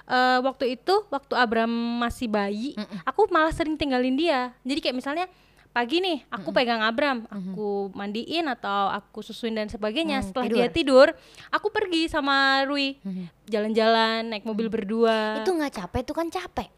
eh 0.06 0.38
waktu 0.42 0.74
itu 0.74 0.94
waktu 1.08 1.34
Abram 1.34 1.70
masih 2.02 2.26
bayi, 2.26 2.74
aku 3.02 3.30
malah 3.30 3.54
sering 3.54 3.78
tinggalin 3.78 4.18
dia. 4.18 4.50
Jadi 4.66 4.82
kayak 4.82 4.98
misalnya 4.98 5.26
pagi 5.70 6.00
nih, 6.00 6.24
aku 6.26 6.50
pegang 6.50 6.80
Abram, 6.82 7.28
aku 7.28 7.92
mandiin 7.92 8.48
atau 8.48 8.88
aku 8.90 9.22
susuin 9.22 9.54
dan 9.54 9.68
sebagainya. 9.70 10.24
Hmm, 10.24 10.26
Setelah 10.26 10.46
tidur. 10.48 10.56
dia 10.58 10.68
tidur, 10.72 11.08
aku 11.52 11.68
pergi 11.70 12.08
sama 12.08 12.66
Rui. 12.66 12.98
Jalan-jalan, 13.46 14.26
naik 14.26 14.42
mobil 14.42 14.66
berdua. 14.66 15.38
Itu 15.38 15.54
nggak 15.54 15.74
capek, 15.76 16.00
itu 16.02 16.12
kan 16.12 16.26
capek. 16.28 16.68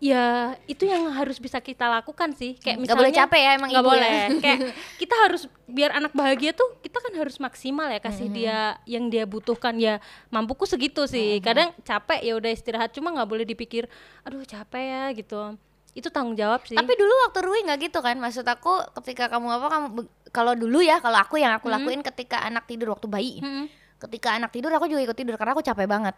Ya 0.00 0.56
itu 0.64 0.88
yang 0.88 1.12
harus 1.12 1.36
bisa 1.36 1.60
kita 1.60 1.84
lakukan 1.84 2.32
sih. 2.32 2.56
Kayak 2.56 2.80
Nggak 2.80 2.82
misalnya 2.88 3.00
boleh 3.04 3.12
capek 3.12 3.40
ya 3.40 3.50
emang 3.60 3.68
nggak 3.70 3.84
ya. 3.84 3.90
boleh. 3.92 4.12
Kayak 4.40 4.58
kita 5.04 5.14
harus 5.28 5.42
biar 5.68 5.90
anak 5.92 6.12
bahagia 6.16 6.50
tuh 6.56 6.68
kita 6.80 6.98
kan 6.98 7.12
harus 7.14 7.36
maksimal 7.36 7.86
ya 7.92 8.00
kasih 8.00 8.26
dia 8.32 8.80
yang 8.88 9.12
dia 9.12 9.28
butuhkan 9.28 9.76
ya 9.76 10.00
mampuku 10.32 10.64
segitu 10.64 11.04
sih. 11.04 11.38
Kadang 11.44 11.76
capek 11.84 12.24
ya 12.24 12.32
udah 12.34 12.50
istirahat 12.50 12.90
cuma 12.96 13.12
nggak 13.12 13.28
boleh 13.28 13.44
dipikir 13.44 13.86
aduh 14.24 14.40
capek 14.42 14.82
ya 14.82 15.04
gitu. 15.12 15.54
Itu 15.92 16.08
tanggung 16.08 16.34
jawab 16.34 16.64
sih. 16.64 16.80
Tapi 16.80 16.92
dulu 16.96 17.12
waktu 17.28 17.38
Rui 17.44 17.60
nggak 17.68 17.92
gitu 17.92 18.00
kan? 18.00 18.16
Maksud 18.16 18.48
aku 18.48 18.80
ketika 19.04 19.28
kamu 19.28 19.52
apa 19.52 19.66
kamu 19.68 19.86
kalau 20.32 20.56
dulu 20.56 20.80
ya 20.80 20.96
kalau 21.04 21.20
aku 21.20 21.36
yang 21.36 21.52
aku 21.52 21.68
lakuin 21.68 22.00
ketika 22.00 22.40
anak 22.40 22.64
tidur 22.64 22.96
waktu 22.96 23.04
bayi. 23.04 23.36
Mm-mm. 23.44 23.68
Ketika 24.00 24.32
anak 24.32 24.48
tidur 24.48 24.72
aku 24.72 24.88
juga 24.88 25.04
ikut 25.04 25.18
tidur 25.18 25.36
karena 25.36 25.52
aku 25.52 25.60
capek 25.60 25.84
banget. 25.84 26.16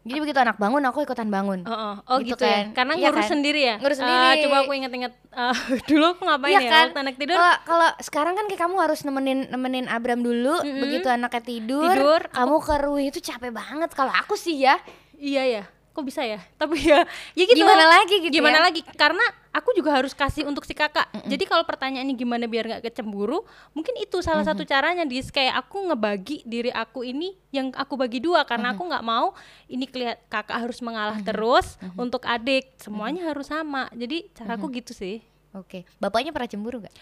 Jadi 0.00 0.16
begitu 0.18 0.38
anak 0.38 0.56
bangun 0.56 0.80
aku 0.82 1.04
ikutan 1.04 1.28
bangun. 1.28 1.60
Oh, 1.62 1.72
oh, 1.72 1.94
oh 2.08 2.18
Gitu 2.18 2.32
gitu, 2.32 2.42
ya. 2.42 2.64
kan. 2.64 2.64
Karena 2.72 2.92
Iya 2.96 3.04
ngurus 3.06 3.20
kan? 3.20 3.32
sendiri 3.36 3.60
ya. 3.60 3.74
Ngurus 3.76 3.98
Ah, 3.98 4.00
sendiri. 4.00 4.40
coba 4.42 4.56
aku 4.64 4.72
inget-inget 4.72 5.12
ah, 5.30 5.52
dulu 5.90 6.04
aku 6.10 6.22
ngapain 6.24 6.50
Iya 6.50 6.60
ya 6.60 6.70
kan? 6.70 6.86
waktu 6.88 7.00
anak 7.00 7.14
tidur. 7.16 7.36
Kalau 7.36 7.54
kalau 7.62 7.88
sekarang 8.00 8.34
kan 8.34 8.44
kayak 8.48 8.60
kamu 8.60 8.76
harus 8.78 9.00
nemenin 9.02 9.38
nemenin 9.46 9.86
Abram 9.86 10.20
dulu, 10.20 10.56
Mm-mm. 10.58 10.80
begitu 10.80 11.06
anaknya 11.06 11.42
tidur, 11.42 11.90
Tidur, 11.90 12.20
kamu 12.32 12.54
Rui 12.80 13.04
itu 13.06 13.20
capek 13.20 13.52
banget. 13.52 13.90
Kalau 13.92 14.10
aku 14.10 14.34
sih 14.34 14.56
ya, 14.56 14.80
Iya 15.14 15.44
ya. 15.44 15.62
Kok 15.90 16.00
bisa 16.00 16.24
ya? 16.24 16.40
Tapi 16.54 16.80
ya 16.80 17.04
ya 17.34 17.44
gitu. 17.44 17.60
gimana 17.60 17.84
lagi 17.84 18.16
gitu 18.22 18.32
gimana 18.32 18.56
ya? 18.56 18.72
lagi? 18.72 18.80
Karena 18.94 19.20
aku 19.50 19.74
juga 19.74 19.94
harus 19.98 20.14
kasih 20.14 20.46
untuk 20.46 20.62
si 20.66 20.74
kakak. 20.74 21.10
Jadi 21.26 21.44
kalau 21.46 21.66
pertanyaannya 21.66 22.14
gimana 22.14 22.46
biar 22.46 22.66
nggak 22.66 22.84
kecemburu, 22.90 23.42
mungkin 23.74 23.98
itu 23.98 24.22
salah 24.22 24.46
satu 24.46 24.62
caranya 24.62 25.02
dis 25.02 25.28
kayak 25.30 25.66
aku 25.66 25.90
ngebagi 25.90 26.46
diri 26.46 26.70
aku 26.70 27.02
ini 27.02 27.34
yang 27.50 27.74
aku 27.74 27.98
bagi 27.98 28.22
dua 28.22 28.46
karena 28.46 28.72
aku 28.74 28.86
nggak 28.86 29.04
mau 29.04 29.34
ini 29.66 29.86
kelihat 29.90 30.22
kakak 30.30 30.58
harus 30.58 30.78
mengalah 30.82 31.18
terus 31.20 31.76
untuk 31.98 32.22
adik 32.26 32.78
semuanya 32.78 33.26
harus 33.30 33.50
sama. 33.50 33.90
Jadi 33.94 34.30
caraku 34.34 34.70
gitu 34.70 34.94
sih. 34.94 35.22
Oke, 35.50 35.82
bapaknya 35.98 36.30
pernah 36.30 36.46
cemburu 36.46 36.78
gak? 36.86 36.94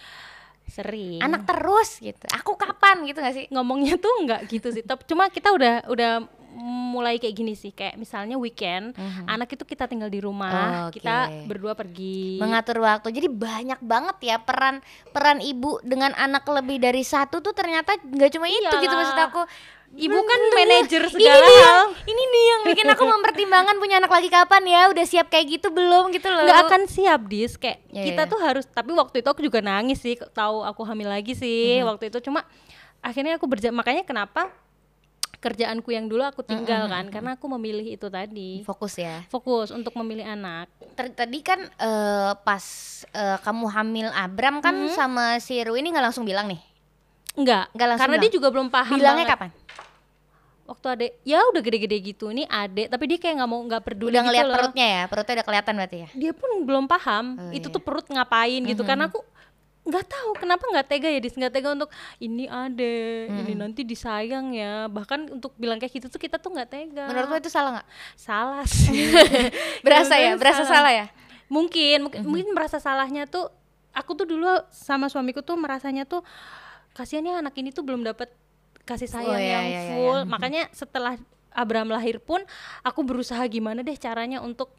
Sering. 0.68 1.20
Anak 1.20 1.44
terus 1.44 2.00
gitu. 2.00 2.24
Aku 2.32 2.56
kapan 2.56 3.04
gitu 3.04 3.20
gak 3.20 3.36
sih? 3.36 3.44
ngomongnya 3.52 4.00
tuh 4.00 4.12
nggak 4.24 4.48
gitu 4.48 4.72
sih. 4.72 4.80
Tapi 4.80 5.04
cuma 5.04 5.28
kita 5.28 5.52
udah 5.52 5.84
udah 5.88 6.12
mulai 6.56 7.16
kayak 7.16 7.34
gini 7.34 7.52
sih 7.52 7.70
kayak 7.70 7.94
misalnya 7.94 8.34
weekend 8.34 8.96
anak 9.24 9.52
itu 9.52 9.62
kita 9.62 9.84
tinggal 9.84 10.08
di 10.08 10.18
rumah 10.18 10.88
Oke. 10.88 10.98
kita 10.98 11.44
berdua 11.44 11.72
pergi 11.72 12.40
Mengatur 12.40 12.80
waktu. 12.80 13.08
Jadi 13.10 13.28
banyak 13.28 13.80
banget 13.80 14.16
ya 14.24 14.36
peran 14.38 14.80
peran 15.10 15.38
ibu 15.38 15.78
dengan 15.82 16.10
anak 16.14 16.42
lebih 16.44 16.78
dari 16.78 17.02
satu 17.02 17.38
tuh 17.38 17.52
ternyata 17.52 17.94
nggak 17.98 18.30
cuma 18.32 18.46
itu 18.46 18.64
gitu 18.64 18.84
Iyalah. 18.84 18.98
maksud 18.98 19.18
aku. 19.20 19.42
Ibu 19.88 20.20
kan 20.20 20.40
manajer 20.52 21.00
ini 21.00 21.12
segala 21.16 21.48
nih, 21.48 21.60
hal. 21.64 21.84
Ini 22.04 22.22
nih 22.28 22.44
yang 22.44 22.60
bikin 22.68 22.86
aku 22.92 23.04
mempertimbangkan 23.08 23.76
punya 23.80 23.96
anak 23.96 24.12
lagi 24.12 24.28
kapan 24.28 24.62
ya. 24.68 24.82
Udah 24.92 25.04
siap 25.08 25.32
kayak 25.32 25.48
gitu 25.48 25.72
belum 25.72 26.12
gitu 26.12 26.28
loh. 26.28 26.44
nggak 26.44 26.60
akan 26.68 26.82
siap 26.84 27.24
dis 27.24 27.56
kayak 27.56 27.80
Ya, 27.88 28.04
kita 28.04 28.22
ya. 28.24 28.28
tuh 28.28 28.36
harus 28.36 28.68
tapi 28.68 28.92
waktu 28.92 29.24
itu 29.24 29.28
aku 29.32 29.40
juga 29.40 29.64
nangis 29.64 29.96
sih 29.98 30.12
tahu 30.36 30.60
aku 30.60 30.84
hamil 30.84 31.08
lagi 31.08 31.32
sih 31.32 31.80
waktu 31.80 32.12
itu 32.12 32.20
cuma 32.20 32.44
akhirnya 33.00 33.40
aku 33.40 33.48
berja 33.48 33.72
makanya 33.72 34.04
kenapa 34.04 34.52
kerjaanku 35.38 35.88
yang 35.88 36.04
dulu 36.04 36.20
aku 36.20 36.42
tinggal 36.42 36.86
kan 36.86 37.06
karena 37.08 37.34
aku 37.34 37.46
memilih 37.48 37.86
itu 37.88 38.06
tadi 38.06 38.62
fokus 38.62 38.94
ya. 38.94 39.22
fokus 39.26 39.70
untuk 39.70 39.94
memilih 39.96 40.26
anak 40.26 40.66
Ter- 40.92 41.14
tadi 41.16 41.38
kan 41.40 41.62
eh, 41.62 42.32
pas 42.36 42.64
eh, 43.08 43.38
kamu 43.38 43.66
hamil 43.68 44.08
Abram 44.10 44.58
kan 44.58 44.74
Mm-hmm. 44.76 44.92
sama 44.92 45.38
si 45.38 45.58
Ru 45.58 45.74
ini 45.74 45.88
nggak 45.88 46.04
langsung 46.04 46.22
bilang 46.22 46.46
nih. 46.46 46.58
enggak 47.34 47.70
Nggak 47.70 47.86
langsung 47.88 48.02
karena 48.04 48.16
dia 48.16 48.22
bilang. 48.24 48.36
juga 48.36 48.48
belum 48.50 48.68
paham 48.68 48.94
Bilangnya 48.94 49.24
banget. 49.24 49.32
kapan? 49.32 49.50
waktu 50.64 50.86
adek 50.86 51.10
ya 51.24 51.40
udah 51.46 51.62
gede-gede 51.62 51.96
gitu 52.04 52.28
ini 52.28 52.44
adek 52.44 52.86
tapi 52.88 53.04
dia 53.06 53.16
kayak 53.16 53.40
nggak 53.40 53.48
mau 53.48 53.60
nggak 53.62 53.82
peduli 53.82 54.12
Udah 54.12 54.20
gitu 54.20 54.28
ngeliat 54.28 54.44
loh. 54.44 54.54
perutnya 54.54 54.86
ya, 54.86 55.02
perutnya 55.06 55.34
udah 55.34 55.46
kelihatan 55.46 55.74
berarti 55.74 55.96
ya. 55.96 56.08
dia 56.12 56.32
pun 56.34 56.50
belum 56.60 56.84
paham 56.84 57.24
Oh, 57.40 57.50
itu 57.50 57.64
iya. 57.64 57.72
tuh 57.72 57.80
perut 57.80 58.04
ngapain 58.04 58.60
gitu 58.66 58.82
karena 58.84 59.08
aku 59.08 59.24
nggak 59.88 60.04
tahu 60.04 60.30
kenapa 60.36 60.60
nggak 60.68 60.86
tega 60.86 61.08
ya 61.08 61.18
dis? 61.18 61.32
Nggak 61.32 61.52
tega 61.56 61.72
untuk 61.72 61.88
ini 62.20 62.44
ade 62.44 63.26
ini 63.32 63.52
nanti 63.56 63.82
disayang 63.82 64.52
ya. 64.52 64.86
Bahkan 64.92 65.40
untuk 65.40 65.56
bilang 65.56 65.80
kayak 65.80 65.96
gitu 65.96 66.06
tuh 66.12 66.20
kita 66.20 66.36
tuh 66.36 66.52
nggak 66.52 66.68
tega. 66.68 67.08
Menurutmu 67.08 67.40
itu 67.40 67.48
salah 67.48 67.80
nggak? 67.80 67.88
salah 68.14 68.64
sih. 68.70 69.08
Berasa 69.80 70.14
ya, 70.20 70.36
berasa 70.36 70.62
salah 70.68 70.92
ya. 70.92 71.06
mungkin 71.48 72.04
mungkin, 72.04 72.20
mungkin 72.28 72.52
merasa 72.52 72.76
salahnya 72.76 73.24
tuh 73.24 73.48
aku 73.96 74.12
tuh 74.12 74.28
dulu 74.28 74.46
sama 74.68 75.08
suamiku 75.08 75.40
tuh 75.40 75.56
merasanya 75.56 76.04
tuh 76.04 76.20
kasihannya 76.92 77.40
anak 77.40 77.56
ini 77.56 77.72
tuh 77.72 77.80
belum 77.80 78.04
dapat 78.04 78.28
kasih 78.84 79.08
sayang 79.08 79.32
Oh, 79.32 79.40
iya, 79.40 79.52
yang 79.56 79.64
iya, 79.64 79.80
iya, 79.80 79.92
full. 79.96 80.20
Makanya 80.28 80.62
setelah 80.76 81.16
Abraham 81.52 81.90
lahir 81.92 82.20
pun 82.20 82.44
aku 82.84 83.00
berusaha 83.00 83.40
gimana 83.48 83.80
deh 83.80 83.96
caranya 83.96 84.44
untuk 84.44 84.72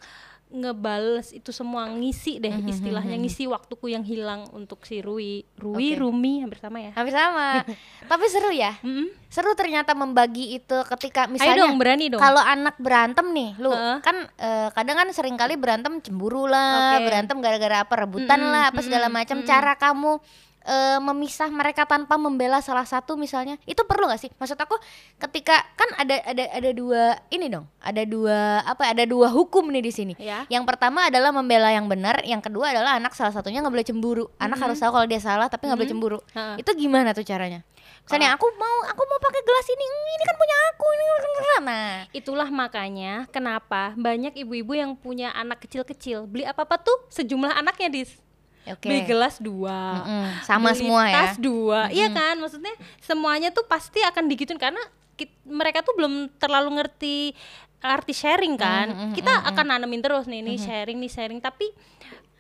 ngebales 0.50 1.30
itu 1.30 1.54
semua 1.54 1.86
ngisi 1.86 2.42
deh 2.42 2.50
istilahnya 2.66 3.14
ngisi 3.22 3.46
waktuku 3.46 3.94
yang 3.94 4.02
hilang 4.02 4.50
untuk 4.50 4.82
si 4.82 4.98
Rui 4.98 5.46
Rui 5.62 5.94
Oke. 5.94 6.02
Rumi 6.02 6.42
hampir 6.42 6.58
sama 6.58 6.82
ya 6.82 6.92
Hampir 6.98 7.14
sama. 7.14 7.62
Tapi 8.10 8.26
seru 8.26 8.50
ya. 8.50 8.74
Mm-mm. 8.82 9.14
Seru 9.30 9.54
ternyata 9.54 9.94
membagi 9.94 10.58
itu 10.58 10.78
ketika 10.98 11.30
ayo 11.30 11.34
misalnya 11.38 11.70
dong 11.70 11.78
berani 11.78 12.10
dong 12.10 12.18
kalau 12.18 12.42
anak 12.42 12.82
berantem 12.82 13.30
nih, 13.30 13.50
lu 13.62 13.70
Heeh. 13.70 14.02
kan 14.02 14.18
eh, 14.42 14.74
kadang 14.74 14.98
kan 14.98 15.08
sering 15.14 15.38
kali 15.38 15.54
berantem 15.54 16.02
cemburu 16.02 16.50
lah, 16.50 16.98
Oke. 16.98 17.06
berantem 17.06 17.38
gara-gara 17.38 17.86
apa 17.86 17.94
rebutan 17.94 18.42
Mm-mm, 18.42 18.50
lah, 18.50 18.64
apa 18.74 18.82
segala 18.82 19.06
mm-mm, 19.06 19.22
macam. 19.22 19.38
mm-mm. 19.38 19.50
Cara 19.54 19.78
kamu 19.78 20.18
eh, 20.66 21.00
memisah 21.00 21.48
mereka 21.52 21.84
tanpa 21.88 22.16
membela 22.16 22.60
salah 22.60 22.84
satu 22.84 23.16
misalnya, 23.16 23.60
itu 23.64 23.80
perlu 23.84 24.08
gak 24.08 24.22
sih? 24.22 24.32
Maksud 24.36 24.60
aku 24.60 24.76
ketika 25.20 25.56
kan 25.76 25.90
ada 26.00 26.16
ada 26.24 26.44
ada 26.52 26.70
dua 26.74 27.18
ini 27.32 27.48
dong, 27.48 27.66
ada 27.80 28.04
dua 28.04 28.64
apa? 28.64 28.92
Ada 28.92 29.04
dua 29.08 29.32
hukum 29.32 29.68
nih 29.70 29.84
di 29.84 29.92
sini. 29.94 30.14
ya 30.20 30.44
Yang 30.50 30.66
pertama 30.68 31.08
adalah 31.08 31.30
membela 31.32 31.70
yang 31.72 31.88
benar, 31.88 32.22
yang 32.26 32.44
kedua 32.44 32.74
adalah 32.74 32.98
anak 32.98 33.16
salah 33.16 33.32
satunya 33.32 33.64
nggak 33.64 33.74
boleh 33.74 33.88
cemburu. 33.88 34.26
Anak 34.42 34.60
harus 34.60 34.80
tahu 34.80 34.92
kalau 34.96 35.08
dia 35.08 35.22
salah 35.22 35.48
tapi 35.48 35.70
nggak 35.70 35.80
boleh 35.80 35.92
cemburu. 35.92 36.20
Heeh. 36.36 36.62
Itu 36.62 36.76
gimana 36.76 37.16
tuh 37.16 37.24
caranya? 37.24 37.64
Misalnya 38.06 38.34
aku 38.34 38.50
mau 38.58 38.78
aku 38.90 39.02
mau 39.06 39.20
pakai 39.22 39.42
gelas 39.46 39.68
ini, 39.70 39.86
"Hmm, 39.86 40.08
ini 40.18 40.24
kan 40.26 40.36
punya 40.40 40.56
aku, 40.74 40.88
ini 40.98 41.04
kan 41.60 41.64
nah. 41.64 41.96
Itulah 42.16 42.50
makanya 42.50 43.28
kenapa 43.30 43.94
banyak 44.00 44.34
ibu-ibu 44.40 44.74
yang 44.76 44.92
punya 44.96 45.36
anak 45.36 45.64
kecil-kecil 45.64 46.26
beli 46.26 46.48
apa-apa 46.48 46.80
tuh 46.80 46.98
sejumlah 47.12 47.54
anaknya 47.54 47.92
dis 47.92 48.16
Oke. 48.66 48.86
beli 48.86 49.02
gelas 49.04 49.40
dua 49.40 50.04
Mm-mm, 50.04 50.26
sama 50.44 50.72
beli 50.72 50.80
semua 50.82 51.02
ya. 51.06 51.16
tas 51.16 51.36
dua 51.36 51.80
iya 51.90 52.08
kan 52.10 52.36
maksudnya 52.36 52.74
semuanya 53.00 53.50
tuh 53.50 53.64
pasti 53.64 54.00
akan 54.00 54.28
digituin 54.28 54.58
karena 54.58 54.82
kit- 55.14 55.40
mereka 55.44 55.80
tuh 55.82 55.96
belum 55.96 56.28
terlalu 56.36 56.78
ngerti 56.78 57.32
arti 57.80 58.12
sharing 58.12 58.56
kan 58.56 58.88
Mm-mm, 58.90 59.12
kita 59.14 59.32
akan 59.48 59.66
nanemin 59.70 60.00
terus 60.00 60.28
nih 60.28 60.40
ini 60.40 60.56
sharing 60.56 60.98
nih 60.98 61.08
sharing 61.08 61.40
tapi 61.40 61.72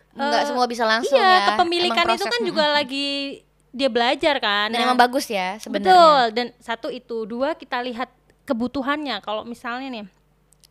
Nggak 0.09 0.41
eh, 0.41 0.47
semua 0.47 0.65
bisa 0.65 0.83
langsung 0.83 1.15
iya 1.15 1.29
ya. 1.31 1.47
kepemilikan 1.53 2.05
itu 2.09 2.25
kan 2.25 2.41
juga 2.43 2.65
lagi 2.67 3.39
dia 3.69 3.87
belajar 3.87 4.35
kan 4.37 4.67
Dan 4.67 4.81
Nah, 4.81 4.85
emang 4.89 4.99
bagus 4.99 5.29
ya 5.29 5.55
sebenarnya. 5.55 5.85
Betul. 5.85 6.21
Dan 6.33 6.47
satu 6.57 6.89
itu, 6.89 7.23
dua 7.23 7.53
kita 7.53 7.77
lihat 7.79 8.09
kebutuhannya. 8.43 9.21
Kalau 9.21 9.45
misalnya 9.45 9.87
nih 9.87 10.05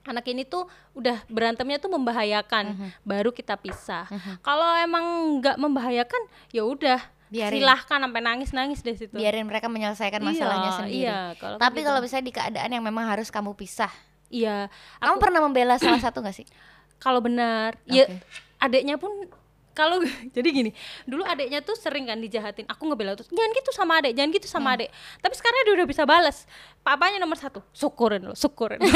anak 0.08 0.24
ini 0.26 0.42
tuh 0.42 0.64
udah 0.92 1.20
berantemnya 1.28 1.76
tuh 1.76 1.92
membahayakan, 1.92 2.64
Mhm. 2.72 2.88
baru 3.04 3.30
kita 3.30 3.54
pisah. 3.54 4.08
Kalau 4.40 4.72
emang 4.74 5.04
nggak 5.38 5.56
membahayakan, 5.56 6.22
ya 6.48 6.64
udah 6.64 6.96
Biarin. 7.28 7.60
silahkan 7.60 8.00
sampai 8.00 8.20
nangis 8.20 8.50
nangis 8.50 8.80
deh 8.80 8.96
situ. 8.96 9.12
Biarin 9.12 9.44
mereka 9.44 9.68
menyelesaikan 9.68 10.18
masalahnya 10.18 10.64
Iya, 10.64 10.78
sendiri. 10.80 10.98
Iya, 11.04 11.18
kalau 11.36 11.56
Tapi 11.56 11.78
gitu. 11.78 11.86
kalau 11.86 12.00
misalnya 12.00 12.24
di 12.24 12.34
keadaan 12.34 12.70
yang 12.70 12.82
memang 12.82 13.04
harus 13.06 13.28
kamu 13.28 13.52
pisah, 13.52 13.92
iya, 14.26 14.72
kamu 14.98 15.16
pernah 15.18 15.40
membela 15.40 15.76
salah 15.76 16.00
satu 16.00 16.20
gak 16.20 16.34
sih? 16.34 16.48
kalau 16.98 17.22
benar, 17.22 17.78
ya 17.86 18.04
Oke. 18.04 18.18
adeknya 18.58 18.98
pun 18.98 19.12
kalau 19.78 20.02
jadi 20.34 20.48
gini 20.50 20.70
dulu 21.06 21.22
adeknya 21.22 21.62
tuh 21.62 21.78
sering 21.78 22.10
kan 22.10 22.18
dijahatin. 22.18 22.66
Aku 22.66 22.90
ngebela 22.90 23.14
terus 23.14 23.30
jangan 23.30 23.54
gitu 23.54 23.70
sama 23.70 24.02
adek 24.02 24.18
jangan 24.18 24.30
gitu 24.34 24.46
Hmm. 24.50 24.54
sama 24.58 24.68
adek. 24.74 24.90
Tapi 25.22 25.34
sekarang 25.38 25.58
dia 25.62 25.74
udah 25.78 25.86
bisa 25.86 26.02
balas 26.02 26.36
papanya 26.82 27.22
nomor 27.22 27.38
satu 27.38 27.62
syukurin 27.70 28.26
lo 28.26 28.34
syukurin. 28.34 28.82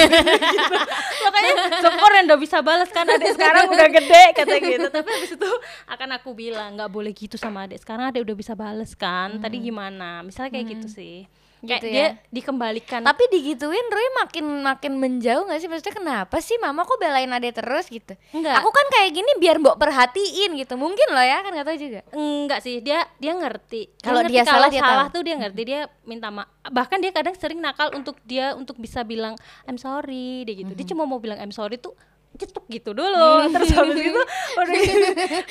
Gitu. 0.53 0.77
makanya 1.23 1.53
syukurin 1.79 2.23
udah 2.27 2.41
bisa 2.41 2.59
balas 2.61 2.91
kan 2.91 3.07
adek 3.07 3.37
sekarang 3.37 3.71
udah 3.71 3.89
gede 3.89 4.25
kata 4.35 4.55
gitu. 4.59 4.87
Tapi 4.91 5.09
habis 5.13 5.31
itu 5.33 5.51
akan 5.87 6.09
aku 6.19 6.35
bilang 6.35 6.75
nggak 6.75 6.91
boleh 6.91 7.13
gitu 7.15 7.39
sama 7.39 7.71
adek. 7.71 7.79
Sekarang 7.79 8.11
adek 8.11 8.27
udah 8.27 8.37
bisa 8.37 8.53
balas 8.59 8.99
kan 8.99 9.39
tadi 9.39 9.63
gimana? 9.63 10.25
Misalnya 10.25 10.59
kayak 10.59 10.67
gitu 10.75 10.89
sih 10.91 11.29
kayak 11.63 11.79
Hmm. 11.79 11.87
Gitu 11.87 11.87
dia 11.95 12.03
ya. 12.03 12.11
dikembalikan 12.35 13.01
Tapi 13.07 13.23
digituin 13.31 13.87
Roy 13.87 14.09
makin 14.19 14.47
makin 14.67 14.93
menjauh 14.99 15.47
gak 15.47 15.63
sih? 15.63 15.71
Maksudnya 15.71 15.95
kenapa 15.95 16.37
sih 16.43 16.59
mama 16.59 16.83
kok 16.83 16.99
belain 16.99 17.31
ade 17.31 17.55
terus 17.55 17.87
gitu? 17.87 18.19
Enggak. 18.35 18.59
Aku 18.59 18.69
kan 18.75 18.87
kayak 18.91 19.15
gini 19.15 19.31
biar 19.39 19.63
mbok 19.63 19.79
perhatiin 19.79 20.59
gitu. 20.59 20.75
Mungkin 20.75 21.09
loh 21.15 21.23
ya, 21.23 21.39
kan 21.47 21.55
gak 21.55 21.67
tahu 21.71 21.79
juga. 21.79 22.01
Enggak 22.11 22.61
sih, 22.67 22.83
dia 22.83 23.07
dia 23.23 23.33
ngerti. 23.39 23.95
Kalau 24.03 24.27
dia 24.27 24.43
kalau 24.43 24.67
salah, 24.67 24.69
dia 24.75 24.83
salah 24.83 25.07
tahu. 25.07 25.15
tuh 25.15 25.23
dia 25.23 25.37
ngerti, 25.39 25.63
dia 25.63 25.81
minta 26.03 26.29
maaf. 26.35 26.51
Bahkan 26.67 26.99
dia 26.99 27.11
kadang 27.15 27.35
sering 27.39 27.63
nakal 27.63 27.95
untuk 27.95 28.19
dia 28.27 28.59
untuk 28.59 28.79
bisa 28.83 29.07
bilang 29.07 29.39
I'm 29.67 29.79
sorry, 29.79 30.43
dia 30.43 30.55
gitu. 30.59 30.75
Dia 30.75 30.87
cuma 30.91 31.07
mau 31.07 31.23
bilang 31.23 31.39
I'm 31.39 31.55
sorry 31.55 31.79
tuh 31.79 31.95
cetuk 32.39 32.65
gitu 32.69 32.91
dulu 32.97 33.49
terus 33.53 33.71
habis 33.77 33.99
itu 34.01 34.23
udah 34.61 34.81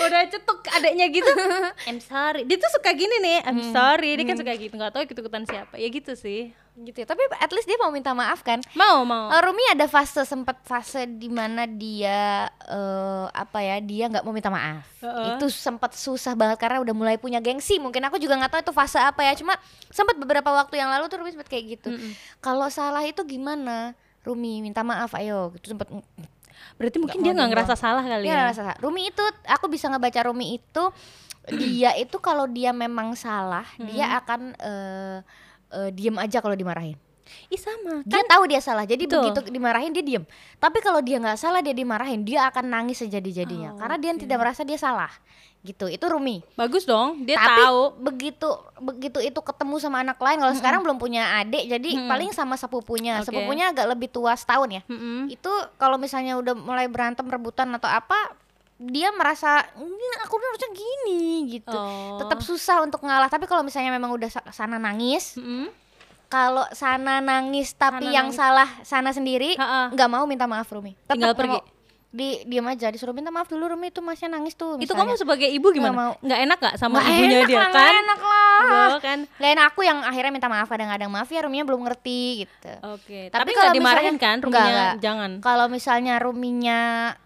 udah 0.02 0.22
cetuk 0.30 0.60
adeknya 0.74 1.06
gitu 1.14 1.32
I'm 1.90 2.02
sorry 2.02 2.46
dia 2.46 2.58
tuh 2.58 2.72
suka 2.74 2.92
gini 2.94 3.22
nih 3.22 3.38
I'm 3.46 3.62
sorry 3.70 4.18
dia 4.18 4.26
kan 4.26 4.38
suka 4.38 4.54
gitu 4.58 4.74
nggak 4.74 4.92
tahu 4.94 5.02
ikut 5.06 5.18
ikutan 5.18 5.44
siapa 5.46 5.76
ya 5.78 5.88
gitu 5.90 6.14
sih 6.18 6.52
Gitu 6.72 7.04
ya. 7.04 7.08
Tapi 7.08 7.20
at 7.36 7.52
least 7.52 7.68
dia 7.68 7.76
mau 7.76 7.92
minta 7.92 8.16
maaf 8.16 8.48
kan? 8.48 8.64
mau 8.80 9.04
mau 9.04 9.28
Eh, 9.28 9.42
Rumi 9.44 9.60
ada 9.76 9.92
fase 9.92 10.24
sempat 10.24 10.64
fase 10.64 11.04
di 11.04 11.28
mana 11.28 11.68
dia 11.68 12.48
eh, 12.48 13.26
apa 13.28 13.60
ya 13.60 13.84
dia 13.84 14.08
nggak 14.08 14.24
mau 14.24 14.32
minta 14.32 14.48
maaf. 14.48 14.88
Heeh. 15.04 15.36
Itu 15.36 15.52
sempat 15.52 15.92
susah 16.00 16.32
banget 16.32 16.64
karena 16.64 16.80
udah 16.80 16.96
mulai 16.96 17.20
punya 17.20 17.44
gengsi. 17.44 17.76
Mungkin 17.76 18.00
aku 18.08 18.16
juga 18.24 18.40
nggak 18.40 18.52
tahu 18.56 18.62
itu 18.64 18.74
fase 18.74 19.04
apa 19.04 19.20
ya. 19.20 19.36
Cuma 19.36 19.60
sempat 19.92 20.16
beberapa 20.16 20.48
waktu 20.48 20.80
yang 20.80 20.88
lalu 20.88 21.12
tuh 21.12 21.20
Rumi 21.20 21.36
sempat 21.36 21.52
kayak 21.52 21.66
gitu. 21.76 21.92
Kalau 22.40 22.72
salah 22.72 23.04
itu 23.04 23.20
gimana? 23.28 23.92
Rumi 24.24 24.62
minta 24.64 24.86
maaf 24.86 25.18
ayo 25.18 25.50
gitu 25.58 25.74
sempat 25.76 25.90
berarti 26.80 26.98
mungkin 26.98 27.20
mau 27.22 27.26
dia 27.26 27.34
nggak 27.36 27.50
ngerasa 27.54 27.74
salah 27.78 28.04
kali 28.04 28.24
Dia 28.26 28.32
ya 28.32 28.38
ngerasa 28.46 28.62
salah. 28.66 28.78
Rumi 28.82 29.02
itu 29.10 29.24
aku 29.48 29.66
bisa 29.70 29.86
ngebaca 29.92 30.20
Rumi 30.28 30.58
itu 30.58 30.84
dia 31.62 31.92
itu 31.98 32.18
kalau 32.22 32.46
dia 32.46 32.72
memang 32.72 33.18
salah 33.18 33.66
dia 33.82 34.18
akan 34.22 34.54
eh 34.58 35.18
eh, 35.72 35.90
diem 35.96 36.16
aja 36.20 36.44
kalau 36.44 36.54
dimarahin. 36.54 37.00
Ih 37.48 37.58
sama 37.58 38.02
dia 38.02 38.18
kan 38.18 38.28
tahu 38.30 38.44
dia 38.46 38.60
salah 38.60 38.84
jadi 38.84 39.02
Betul. 39.02 39.20
begitu 39.22 39.40
dimarahin 39.50 39.92
dia 39.92 40.02
diem 40.02 40.24
tapi 40.58 40.80
kalau 40.80 41.00
dia 41.00 41.18
nggak 41.18 41.36
salah 41.36 41.60
dia 41.60 41.72
dimarahin 41.72 42.22
dia 42.22 42.46
akan 42.46 42.66
nangis 42.66 43.00
sejadi-jadinya 43.00 43.72
Oh, 43.72 43.78
karena 43.78 43.98
dia 43.98 44.12
tidak 44.16 44.38
merasa 44.38 44.62
dia 44.62 44.76
salah 44.76 45.12
gitu 45.62 45.86
itu 45.86 46.02
Rumi 46.02 46.42
bagus 46.56 46.84
dong 46.84 47.22
dia 47.22 47.38
tapi 47.38 47.62
tahu 47.62 47.82
begitu 47.96 48.50
begitu 48.80 49.20
itu 49.22 49.40
ketemu 49.40 49.78
sama 49.78 50.02
anak 50.02 50.18
lain 50.18 50.40
kalau 50.40 50.54
sekarang 50.54 50.82
belum 50.82 50.98
punya 50.98 51.38
adik 51.38 51.70
jadi 51.70 51.90
Mm-mm. 51.96 52.10
paling 52.10 52.30
sama 52.32 52.56
sepupunya 52.56 53.22
Oke. 53.22 53.30
sepupunya 53.30 53.70
agak 53.70 53.86
lebih 53.88 54.10
tua 54.10 54.34
setahun 54.34 54.70
ya 54.72 54.82
Mm-mm. 54.84 55.30
itu 55.30 55.52
kalau 55.76 55.96
misalnya 55.96 56.34
udah 56.36 56.56
mulai 56.56 56.86
berantem 56.86 57.24
rebutan 57.24 57.70
atau 57.72 57.86
apa 57.86 58.34
dia 58.82 59.14
merasa 59.14 59.62
aku 60.20 60.34
harusnya 60.36 60.74
gini 60.74 61.22
gitu 61.52 61.70
Oh. 61.70 62.18
tetap 62.18 62.42
susah 62.42 62.82
untuk 62.82 62.98
ngalah 63.00 63.30
tapi 63.30 63.46
kalau 63.46 63.62
misalnya 63.62 63.94
memang 63.94 64.10
udah 64.10 64.34
sa- 64.34 64.50
sana 64.50 64.76
nangis 64.76 65.38
Mm-mm. 65.38 65.70
Kalau 66.32 66.64
sana 66.72 67.20
nangis 67.20 67.76
tapi 67.76 68.08
Sana 68.08 68.16
yang 68.16 68.28
nangis. 68.28 68.40
salah 68.40 68.70
sana 68.82 69.12
sendiri 69.12 69.60
nggak 69.92 70.10
mau 70.10 70.24
minta 70.24 70.48
maaf 70.48 70.66
Rumi 70.66 70.96
Tetap 70.96 71.12
Tinggal 71.12 71.36
pergi. 71.36 71.60
mau. 71.60 71.81
Di 72.12 72.44
diam 72.44 72.64
aja 72.66 72.88
disuruh 72.88 73.12
minta 73.12 73.28
maaf 73.28 73.48
dulu 73.48 73.66
Rumi 73.70 73.88
itu 73.88 74.00
masnya 74.00 74.28
nangis 74.30 74.52
tuh 74.54 74.76
itu 74.76 74.84
misalnya. 74.86 75.00
kamu 75.08 75.14
sebagai 75.16 75.48
ibu 75.48 75.64
Nggak 75.66 75.80
mau. 75.90 76.12
gimana 76.12 76.20
nggak 76.20 76.40
enak 76.42 76.58
nggak 76.60 76.76
sama 76.76 76.94
Nggak 76.94 77.08
ibunya 77.10 77.24
enak 77.34 77.48
dia 77.48 77.56
lah, 77.56 77.64
nggak 77.64 77.80
kan 77.82 77.94
enak 77.98 78.20
lah 78.22 78.60
kan 79.00 79.20
Lain 79.38 79.60
aku 79.62 79.80
yang 79.82 80.00
akhirnya 80.02 80.30
minta 80.30 80.46
maaf 80.46 80.68
kadang-kadang 80.68 81.08
maaf 81.08 81.26
ya 81.26 81.40
Ruminya 81.42 81.64
belum 81.64 81.82
ngerti 81.82 82.22
gitu 82.42 82.72
oke 82.86 83.20
Tapi 83.26 83.32
tapi, 83.34 83.50
kalau 83.50 83.64
nggak 83.66 83.78
dimarahin 83.78 84.06
misalnya- 84.10 84.20
kan 84.22 84.36
Nggak, 84.38 84.46
ruminya 84.46 84.72
nggak. 84.76 84.94
jangan 85.00 85.32
Kalau 85.40 85.66
misalnya 85.68 86.14
Ruminya 86.18 86.80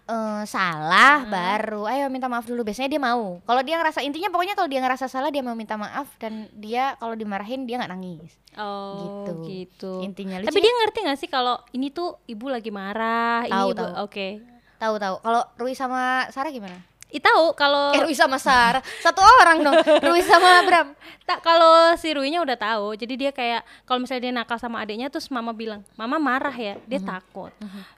eh, 0.06 0.42
salah 0.46 1.14
baru 1.24 1.82
ayo 1.84 2.06
minta 2.06 2.26
maaf 2.26 2.44
dulu 2.44 2.62
biasanya 2.62 2.86
dia 2.88 3.02
mau. 3.02 3.42
Kalau 3.42 3.60
dia 3.60 3.76
ngerasa 3.76 4.00
intinya 4.00 4.30
pokoknya 4.30 4.54
kalau 4.54 4.66
dia 4.66 4.78
ngerasa 4.80 5.06
salah 5.06 5.28
dia 5.28 5.42
mau 5.42 5.52
minta 5.52 5.74
maaf 5.74 6.06
dan 6.16 6.46
dia 6.52 6.94
kalau 6.96 7.12
dimarahin 7.12 7.62
dia 7.62 7.76
nggak 7.76 7.90
nangis. 7.90 8.30
oh 8.54 8.96
Gitu. 8.96 9.32
gitu, 9.44 9.92
Intinya 10.00 10.38
lucu 10.38 10.46
tapi 10.46 10.58
dia 10.58 10.72
ngerti 10.72 10.98
nggak 11.02 11.18
sih 11.18 11.28
kalau 11.28 11.58
ini 11.72 11.90
tuh 11.90 12.16
ibu 12.24 12.46
lagi 12.46 12.70
marah 12.70 13.42
Tahu, 13.42 13.50
ini 13.50 13.68
ibu 13.68 13.76
tahu. 13.76 13.92
oke 14.00 14.26
tahu 14.76 14.94
tahu. 14.96 15.16
Kalau 15.20 15.42
Rui 15.56 15.72
sama 15.72 16.00
Sarah 16.28 16.48
gimana? 16.48 16.78
Ih 17.06 17.22
tahu 17.22 17.54
kalau 17.54 17.94
Eh 17.94 18.02
Rui 18.02 18.12
sama 18.12 18.34
Sarah 18.36 18.82
satu 18.98 19.22
orang 19.22 19.62
dong. 19.62 19.78
Rui 20.02 20.20
sama 20.20 20.62
Bram. 20.62 20.90
tak 21.22 21.38
kalau 21.40 21.94
si 21.94 22.10
Ruinya 22.10 22.38
udah 22.38 22.54
tahu 22.54 22.94
jadi 22.94 23.14
dia 23.16 23.30
kayak 23.30 23.62
kalau 23.82 23.98
misalnya 23.98 24.22
dia 24.22 24.32
nakal 24.32 24.58
sama 24.58 24.78
adiknya 24.78 25.06
terus 25.06 25.26
mama 25.26 25.50
bilang 25.50 25.82
mama 25.94 26.18
marah 26.18 26.54
ya 26.54 26.78
dia 26.84 26.98
Mhm. 26.98 27.08
takut 27.08 27.50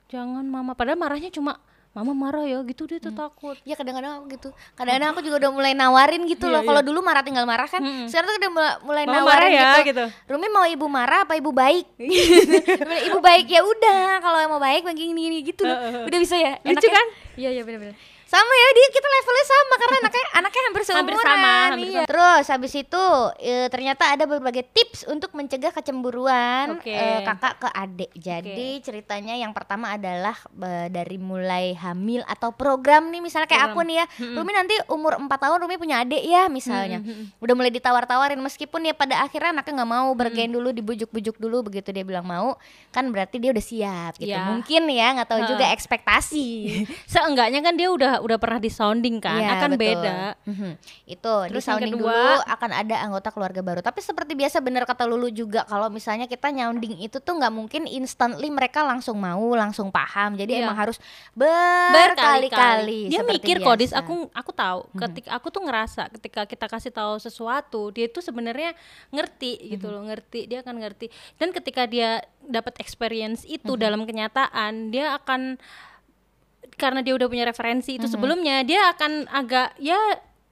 jangan 0.07 0.41
mama 0.41 0.73
padahal 0.73 0.97
marahnya 0.97 1.29
cuma 1.29 1.61
mama 1.89 2.13
marah 2.13 2.45
ya 2.45 2.61
gitu 2.61 2.85
dia 2.85 2.97
tuh 2.97 3.09
takut 3.09 3.57
Ya 3.65 3.73
kadang-kadang 3.73 4.21
aku 4.21 4.25
gitu. 4.29 4.49
Kadang-kadang 4.73 5.09
aku 5.09 5.21
juga 5.21 5.35
udah 5.41 5.51
mulai 5.51 5.73
nawarin 5.73 6.21
gitu 6.23 6.45
Iya, 6.45 6.53
loh. 6.53 6.61
Kalau 6.63 6.81
dulu 6.81 6.99
marah 7.01 7.21
tinggal 7.21 7.43
marah 7.43 7.65
kan. 7.65 7.81
Mm-mm. 7.81 8.05
Sekarang 8.05 8.29
tuh 8.29 8.37
udah 8.37 8.51
mulai, 8.79 9.03
Mama 9.03 9.17
nawarin 9.19 9.25
marah 9.25 9.49
ya, 9.49 9.71
gitu. 9.81 9.89
gitu. 9.89 10.05
Rumi 10.29 10.47
mau 10.47 10.65
ibu 10.65 10.85
marah 10.85 11.25
apa 11.25 11.33
ibu 11.33 11.49
baik? 11.49 11.89
ibu 13.09 13.19
baik 13.19 13.45
ya 13.47 13.61
udah. 13.61 14.21
Kalau 14.21 14.37
mau 14.47 14.61
baik 14.61 14.85
begini 14.85 15.41
gitu 15.41 15.65
loh. 15.65 16.05
Udah 16.05 16.19
bisa 16.19 16.35
ya. 16.35 16.61
Lucu 16.61 16.77
Enaknya- 16.77 16.93
kan? 16.93 17.07
Iya 17.35 17.49
iya 17.51 17.63
benar-benar. 17.63 17.95
Sama 18.29 18.53
ya 18.53 18.69
dia 18.77 18.87
kita 18.93 19.07
levelnya 19.09 19.45
sama 19.49 19.73
karena 19.73 19.97
anaknya 20.05 20.25
anaknya 20.37 20.61
hampir 20.69 20.83
seumuran. 20.85 21.01
Hampir 21.01 21.17
sama, 21.17 21.53
hampir 21.73 21.87
iya. 21.89 22.01
Terus 22.05 22.45
habis 22.53 22.73
itu 22.77 23.03
eh, 23.41 23.67
ternyata 23.73 24.03
ada 24.13 24.23
berbagai 24.29 24.69
tips 24.69 25.09
untuk 25.09 25.33
mencegah 25.33 25.73
kecemburuan 25.73 26.77
Oke. 26.77 26.93
eh, 26.93 27.25
kakak 27.25 27.65
ke 27.65 27.69
adik. 27.73 28.11
Jadi 28.13 28.85
ceritanya 28.85 29.33
yang 29.33 29.49
pertama 29.49 29.97
adalah 29.97 30.37
eh, 30.61 30.93
dari 30.93 31.17
mulai 31.17 31.73
hamil 31.73 32.21
atau 32.29 32.53
program 32.53 33.09
nih 33.09 33.17
misalnya 33.25 33.49
kayak 33.49 33.73
aku 33.73 33.81
nih 33.81 34.05
ya. 34.05 34.05
Rumi 34.37 34.51
nanti 34.53 34.77
umur 34.93 35.17
4 35.17 35.25
tahun 35.25 35.57
Rumi 35.65 35.81
punya 35.81 36.05
adik 36.05 36.21
ya 36.21 36.45
misalnya. 36.53 37.01
Udah 37.41 37.53
mulai 37.57 37.73
ditawar-tawarin 37.73 38.37
meskipun 38.37 38.85
ya 38.85 38.93
pada 38.93 39.25
akhirnya 39.25 39.57
anaknya 39.57 39.81
nggak 39.81 39.89
mau 39.89 40.09
bergen 40.13 40.53
dulu 40.53 40.69
dibujuk-bujuk 40.69 41.41
dulu 41.41 41.65
begitu 41.65 41.89
dia 41.89 42.05
bilang 42.05 42.29
mau 42.29 42.61
kan 42.93 43.09
berarti 43.09 43.41
dia 43.41 43.49
udah 43.49 43.65
siap 43.65 44.21
gitu. 44.21 44.29
Ya. 44.29 44.45
Mungkin 44.53 44.85
ya 44.93 45.17
nggak 45.17 45.29
tahu 45.33 45.41
juga 45.49 45.65
ekspektasi. 45.73 46.47
seenggaknya 47.13 47.65
kan 47.65 47.73
dia 47.73 47.89
udah 47.89 48.18
udah 48.19 48.37
pernah 48.37 48.57
di 48.57 48.67
sounding 48.67 49.17
kan 49.17 49.37
Iya, 49.37 49.55
akan 49.55 49.71
betul. 49.71 49.81
beda 49.81 50.17
Mhm. 50.45 50.71
Itu 51.05 51.33
di 51.43 51.49
Terus 51.51 51.63
sounding 51.63 51.93
kedua? 51.93 52.09
dulu 52.09 52.35
akan 52.45 52.69
ada 52.71 52.95
anggota 52.99 53.29
keluarga 53.29 53.61
baru. 53.61 53.79
Tapi 53.79 53.99
seperti 53.99 54.33
biasa 54.33 54.59
bener 54.59 54.83
kata 54.83 55.03
Lulu 55.03 55.27
juga 55.27 55.63
kalau 55.63 55.87
misalnya 55.87 56.25
kita 56.25 56.49
nyounding 56.49 56.99
itu 56.99 57.17
tuh 57.17 57.33
nggak 57.33 57.49
mungkin 57.49 57.83
instantly 57.85 58.47
mereka 58.47 58.81
langsung 58.81 59.17
mau, 59.17 59.41
langsung 59.53 59.89
paham. 59.89 60.35
Jadi 60.35 60.55
Iya. 60.55 60.63
emang 60.63 60.77
harus 60.77 60.97
berkali-kali 61.33 62.47
berkali-kali. 62.49 62.99
dia 63.09 63.21
mikir 63.23 63.57
kok 63.59 63.75
dis 63.75 63.89
biasa. 63.89 64.01
aku 64.01 64.13
aku 64.31 64.51
tahu 64.51 64.79
ketika 64.97 65.29
aku 65.31 65.47
tuh 65.49 65.63
ngerasa 65.63 66.03
ketika 66.11 66.41
kita 66.45 66.65
kasih 66.67 66.91
tahu 66.91 67.17
sesuatu 67.17 67.89
dia 67.89 68.05
tuh 68.05 68.19
sebenarnya 68.19 68.75
ngerti 69.09 69.57
gitu 69.69 69.89
loh 69.89 70.03
ngerti 70.03 70.45
dia 70.45 70.59
akan 70.59 70.75
ngerti 70.79 71.07
dan 71.35 71.49
ketika 71.49 71.85
dia 71.85 72.19
dapat 72.41 72.77
experience 72.79 73.45
itu 73.45 73.75
dalam 73.75 74.03
kenyataan 74.03 74.89
dia 74.89 75.13
akan 75.15 75.57
karena 76.79 76.99
dia 76.99 77.11
udah 77.11 77.27
punya 77.27 77.43
referensi 77.43 77.91
itu 77.93 78.07
sebelumnya 78.07 78.63
dia 78.63 78.89
akan 78.89 79.27
agak 79.27 79.75
ya 79.77 79.99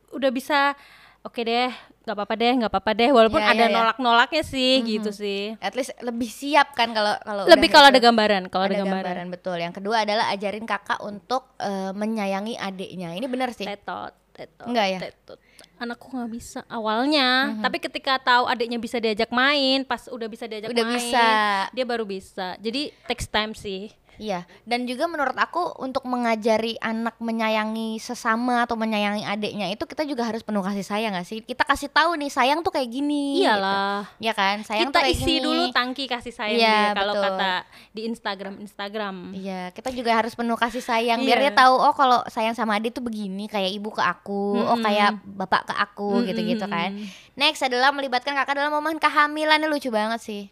udah 0.09 0.29
bisa 0.29 0.75
oke 1.21 1.39
deh 1.39 1.71
nggak 2.03 2.15
apa-apa 2.15 2.35
deh 2.35 2.53
nggak 2.53 2.71
apa-apa 2.71 2.91
deh 2.93 3.09
walaupun 3.09 3.41
Ya, 3.41 3.51
ada 3.51 3.65
ya. 3.65 3.73
nolak-nolaknya 3.73 4.39
sih 4.41 4.79
gitu 4.81 5.11
sih 5.11 5.55
At 5.59 5.73
least 5.73 5.91
lebih 5.99 6.27
siap 6.27 6.71
kan 6.71 6.91
kalau 6.91 7.15
kalau 7.19 7.43
lebih 7.45 7.67
kalau 7.67 7.87
gitu. 7.87 7.93
ada 7.93 8.01
gambaran 8.01 8.43
kalau 8.47 8.63
ada, 8.63 8.71
ada 8.71 8.79
gambaran, 8.79 9.03
gambaran 9.03 9.27
betul. 9.29 9.57
Yang 9.57 9.73
kedua 9.75 9.95
adalah 10.03 10.25
ajarin 10.29 10.63
kakak 10.63 10.99
untuk 11.01 11.51
eh, 11.57 11.91
menyayangi 11.91 12.55
adiknya. 12.55 13.11
Ini 13.11 13.27
benar 13.27 13.51
sih. 13.51 13.63
tetot 13.63 14.15
tetot 14.31 14.67
Enggak 14.67 14.87
ya? 14.87 14.99
tetot. 15.01 15.39
anakku 15.77 16.09
nggak 16.09 16.31
bisa 16.31 16.59
awalnya 16.67 17.53
tapi 17.59 17.77
ketika 17.77 18.17
tahu 18.17 18.45
adiknya 18.45 18.77
bisa 18.77 18.97
diajak 18.97 19.29
main 19.29 19.81
pas 19.83 20.05
udah 20.07 20.25
bisa 20.25 20.45
diajak 20.45 20.69
Udah 20.69 20.85
main 20.85 20.97
bisa. 20.97 21.27
dia 21.69 21.85
baru 21.85 22.01
bisa 22.01 22.57
jadi 22.57 22.89
takes 23.05 23.27
time 23.27 23.53
sih 23.53 23.93
Iya, 24.17 24.49
dan 24.65 24.89
juga 24.89 25.05
menurut 25.05 25.37
aku 25.37 25.77
untuk 25.77 26.01
mengajari 26.03 26.73
anak 26.81 27.15
menyayangi 27.21 27.97
sesama 27.97 28.65
atau 28.65 28.73
menyayangi 28.73 29.21
adiknya 29.23 29.69
itu 29.69 29.85
kita 29.85 30.03
juga 30.03 30.25
harus 30.25 30.41
penuh 30.41 30.65
kasih 30.65 30.81
sayang 30.81 31.13
gak 31.13 31.29
sih? 31.29 31.45
Kita 31.45 31.61
kasih 31.61 31.93
tahu 31.93 32.17
nih 32.17 32.33
sayang 32.33 32.65
tuh 32.65 32.73
kayak 32.73 32.89
gini. 32.89 33.45
iyalah 33.45 34.09
gitu. 34.17 34.25
Ya 34.25 34.33
kan? 34.33 34.65
Sayang 34.65 34.89
kita 34.89 34.97
tuh 34.97 35.01
kayak 35.05 35.13
isi 35.13 35.25
gini. 35.37 35.45
dulu 35.45 35.63
tangki 35.69 36.05
kasih 36.09 36.33
sayang 36.33 36.57
Iya, 36.57 36.77
dia 36.91 36.97
kalau 36.97 37.13
kata 37.13 37.51
di 37.93 38.01
Instagram 38.09 38.53
Instagram 38.57 39.15
Iya, 39.37 39.61
kita 39.71 39.89
juga 39.93 40.11
harus 40.17 40.33
penuh 40.33 40.57
kasih 40.57 40.81
sayang 40.81 41.21
biar 41.21 41.37
Iya. 41.37 41.43
dia 41.49 41.53
tahu 41.53 41.75
oh 41.77 41.93
kalau 41.93 42.19
sayang 42.27 42.57
sama 42.57 42.81
adik 42.81 42.97
tuh 42.97 43.05
begini 43.05 43.45
kayak 43.45 43.69
ibu 43.69 43.93
ke 43.93 44.01
aku, 44.01 44.57
oh 44.57 44.73
Mm-mm. 44.73 44.81
kayak 44.81 45.09
bapak 45.23 45.69
ke 45.69 45.73
aku 45.77 46.25
gitu-gitu 46.25 46.65
kan. 46.65 46.97
Next 47.37 47.61
adalah 47.61 47.93
melibatkan 47.93 48.33
kakak 48.33 48.57
dalam 48.57 48.73
momen 48.73 48.97
kehamilan 48.97 49.61
ini 49.61 49.69
lucu 49.69 49.93
banget 49.93 50.17
sih. 50.17 50.43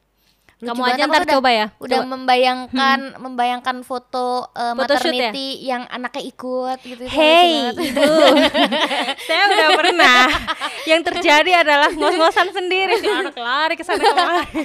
Lucu 0.55 0.71
kamu 0.71 0.81
aja 0.87 1.03
ntar 1.05 1.23
coba 1.27 1.49
ya 1.51 1.65
Udah 1.83 1.99
Coba. 1.99 2.15
membayangkan 2.15 2.99
membayangkan 3.19 3.77
foto 3.83 4.47
uh, 4.55 4.71
Photoshoot 4.71 5.11
ya? 5.11 5.27
maternity 5.27 5.47
yang 5.67 5.83
anaknya 5.91 6.23
ikut 6.31 6.77
gitu. 6.79 7.03
itu 7.03 7.11
Hey 7.11 7.75
ibu, 7.75 8.07
saya 9.27 9.43
udah 9.51 9.69
pernah. 9.75 10.21
Yang 10.85 11.01
terjadi 11.11 11.51
adalah 11.59 11.89
ngos-ngosan 11.91 12.55
sendiri 12.55 12.93
si 13.01 13.07
anak 13.09 13.35
lari 13.35 13.75
ke 13.75 13.83
sana 13.83 13.99
kemari. 13.99 14.63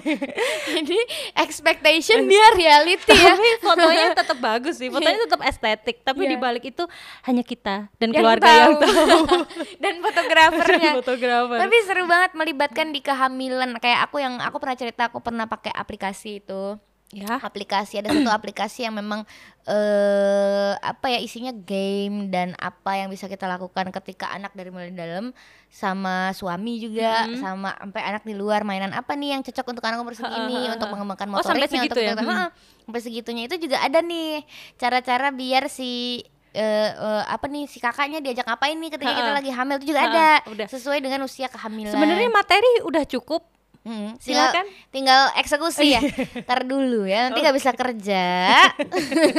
Jadi 0.79 0.99
expectation 1.45 2.29
dia 2.29 2.47
reality 2.55 3.11
ya. 3.11 3.35
Tapi 3.35 3.49
fotonya 3.59 4.07
tetap 4.15 4.39
bagus 4.39 4.79
sih, 4.79 4.89
fotonya 4.93 5.27
tetap 5.27 5.41
estetik. 5.43 5.97
Tapi 6.07 6.21
Iya. 6.21 6.31
di 6.31 6.37
balik 6.37 6.65
itu 6.69 6.85
hanya 7.25 7.41
kita 7.41 7.89
dan 7.97 8.09
Yang 8.13 8.21
keluarga 8.21 8.51
yang 8.53 8.75
tahu. 8.77 9.21
dan 9.83 9.95
fotografernya. 10.05 10.93
Fotografer. 11.01 11.59
Tapi 11.65 11.77
seru 11.83 12.05
banget 12.05 12.31
melibatkan 12.37 12.87
di 12.93 13.01
kehamilan. 13.01 13.75
Kayak 13.81 14.07
aku 14.07 14.21
yang 14.21 14.37
aku 14.39 14.61
pernah 14.61 14.77
cerita 14.77 15.09
aku 15.09 15.19
pernah 15.19 15.49
pakai 15.49 15.73
aplikasi 15.81 16.39
itu. 16.39 16.77
ya, 17.11 17.43
Aplikasi 17.43 17.99
ada 17.99 18.09
satu 18.09 18.31
aplikasi 18.39 18.85
yang 18.85 18.95
memang 18.95 19.27
eh 19.65 20.73
apa 20.77 21.07
ya 21.09 21.19
isinya 21.19 21.51
game 21.53 22.29
dan 22.29 22.55
apa 22.57 22.97
yang 22.97 23.09
bisa 23.09 23.27
kita 23.27 23.47
lakukan 23.47 23.91
ketika 23.93 24.29
anak 24.29 24.53
dari 24.53 24.69
mulai 24.69 24.91
dalam 24.91 25.35
sama 25.69 26.31
suami 26.31 26.79
juga 26.79 27.27
Mm-hmm. 27.27 27.41
sama 27.41 27.71
sampai 27.73 28.03
anak 28.05 28.23
di 28.23 28.33
luar 28.33 28.63
mainan 28.63 28.93
apa 28.93 29.13
nih 29.13 29.35
yang 29.35 29.43
cocok 29.43 29.67
untuk 29.69 29.85
anak 29.85 29.99
umur 29.99 30.15
segini 30.15 30.69
untuk 30.69 30.87
mengembangkan 30.89 31.27
Oh, 31.29 31.41
sampai 31.41 31.67
motoriknya 31.67 31.71
segitu 31.83 31.95
untuk 31.95 32.07
ya? 32.07 32.15
Hmm. 32.15 32.31
Ha, 32.31 32.47
sampai 32.85 33.01
segitunya 33.01 33.43
itu 33.45 33.57
juga 33.59 33.77
ada 33.81 33.99
nih 34.01 34.47
cara-cara 34.77 35.29
biar 35.31 35.67
si 35.67 36.23
eh, 36.53 36.63
eh, 36.91 37.23
apa 37.27 37.47
nih 37.47 37.67
si 37.67 37.79
kakaknya 37.79 38.19
diajak 38.19 38.43
ngapain 38.45 38.75
nih 38.75 38.91
ketika 38.93 39.13
kita 39.13 39.23
Ha-ha. 39.25 39.39
lagi 39.39 39.51
hamil 39.51 39.77
itu 39.79 39.87
juga 39.89 40.01
Ha-ha, 40.01 40.11
ada 40.11 40.27
udah. 40.49 40.67
sesuai 40.69 40.99
dengan 40.99 41.21
usia 41.23 41.47
kehamilan. 41.47 41.91
sebenarnya 41.91 42.27
materi 42.29 42.71
udah 42.83 43.03
cukup. 43.05 43.43
Hmm, 43.81 44.13
tinggal, 44.21 44.53
Silakan. 44.53 44.67
tinggal 44.93 45.23
eksekusi 45.41 45.97
ya. 45.97 46.01
Ntar 46.45 46.69
dulu 46.69 47.09
ya, 47.09 47.29
nanti 47.29 47.41
nggak 47.41 47.57
bisa 47.57 47.73
kerja. 47.73 48.25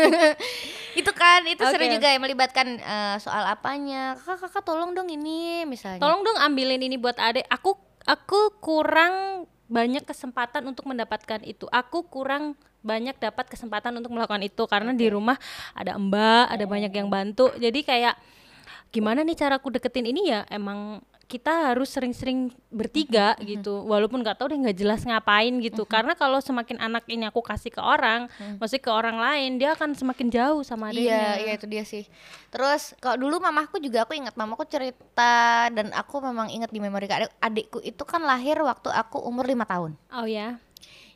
itu 0.99 1.11
kan, 1.13 1.45
itu 1.45 1.61
seru 1.69 1.85
Oke. 1.85 1.93
juga 2.01 2.09
ya 2.09 2.17
melibatkan 2.17 2.67
eh, 2.81 3.15
soal 3.21 3.45
apanya. 3.45 4.17
Kakak, 4.17 4.49
kakak 4.49 4.63
tolong 4.65 4.97
dong 4.97 5.13
ini 5.13 5.61
misalnya. 5.69 6.01
Tolong 6.01 6.25
dong 6.25 6.41
ambilin 6.41 6.81
ini 6.81 6.97
buat 6.97 7.21
adek. 7.21 7.45
Aku 7.53 7.77
aku 8.09 8.57
kurang 8.57 9.45
banyak 9.69 10.03
kesempatan 10.09 10.65
untuk 10.65 10.89
mendapatkan 10.89 11.45
itu. 11.45 11.69
Aku 11.69 12.09
kurang 12.09 12.57
banyak 12.81 13.13
dapat 13.21 13.45
kesempatan 13.45 13.93
untuk 14.01 14.09
melakukan 14.09 14.41
itu 14.41 14.65
karena 14.65 14.89
di 14.91 15.05
rumah 15.05 15.37
ada 15.77 16.01
mbak, 16.01 16.49
ada 16.49 16.65
banyak 16.65 16.89
yang 16.89 17.13
bantu. 17.13 17.53
Jadi 17.61 17.85
kayak 17.85 18.17
gimana 18.91 19.23
nih 19.23 19.37
cara 19.37 19.61
aku 19.61 19.71
deketin 19.71 20.09
ini 20.09 20.33
ya 20.33 20.43
emang 20.51 20.99
kita 21.31 21.71
harus 21.71 21.87
sering-sering 21.87 22.51
bertiga 22.67 23.39
gitu 23.39 23.87
walaupun 23.87 24.19
nggak 24.19 24.35
tahu 24.35 24.51
deh 24.51 24.59
nggak 24.59 24.75
jelas 24.75 25.07
ngapain 25.07 25.55
gitu 25.63 25.87
karena 25.87 26.11
kalau 26.11 26.43
semakin 26.43 26.75
anak 26.75 27.07
ini 27.07 27.23
aku 27.23 27.39
kasih 27.39 27.71
ke 27.71 27.79
orang 27.79 28.27
maksudnya 28.59 28.83
ke 28.83 28.91
orang 28.91 29.15
lain 29.15 29.55
dia 29.55 29.71
akan 29.71 29.95
semakin 29.95 30.27
jauh 30.27 30.59
sama 30.67 30.91
adiknya 30.91 31.07
Iya, 31.07 31.47
iya 31.47 31.51
itu 31.55 31.67
dia 31.71 31.87
sih. 31.87 32.03
Terus 32.51 32.91
kalau 32.99 33.15
dulu 33.15 33.39
mamaku 33.39 33.79
juga 33.79 34.03
aku 34.03 34.11
ingat 34.11 34.35
mamaku 34.35 34.67
cerita 34.67 35.71
dan 35.71 35.95
aku 35.95 36.19
memang 36.19 36.51
ingat 36.51 36.67
di 36.67 36.83
memori 36.83 37.07
adik, 37.07 37.31
adikku 37.39 37.79
itu 37.79 38.03
kan 38.03 38.19
lahir 38.21 38.59
waktu 38.59 38.91
aku 38.91 39.23
umur 39.23 39.47
lima 39.47 39.63
tahun. 39.63 39.95
oh 40.11 40.27
ya 40.27 40.59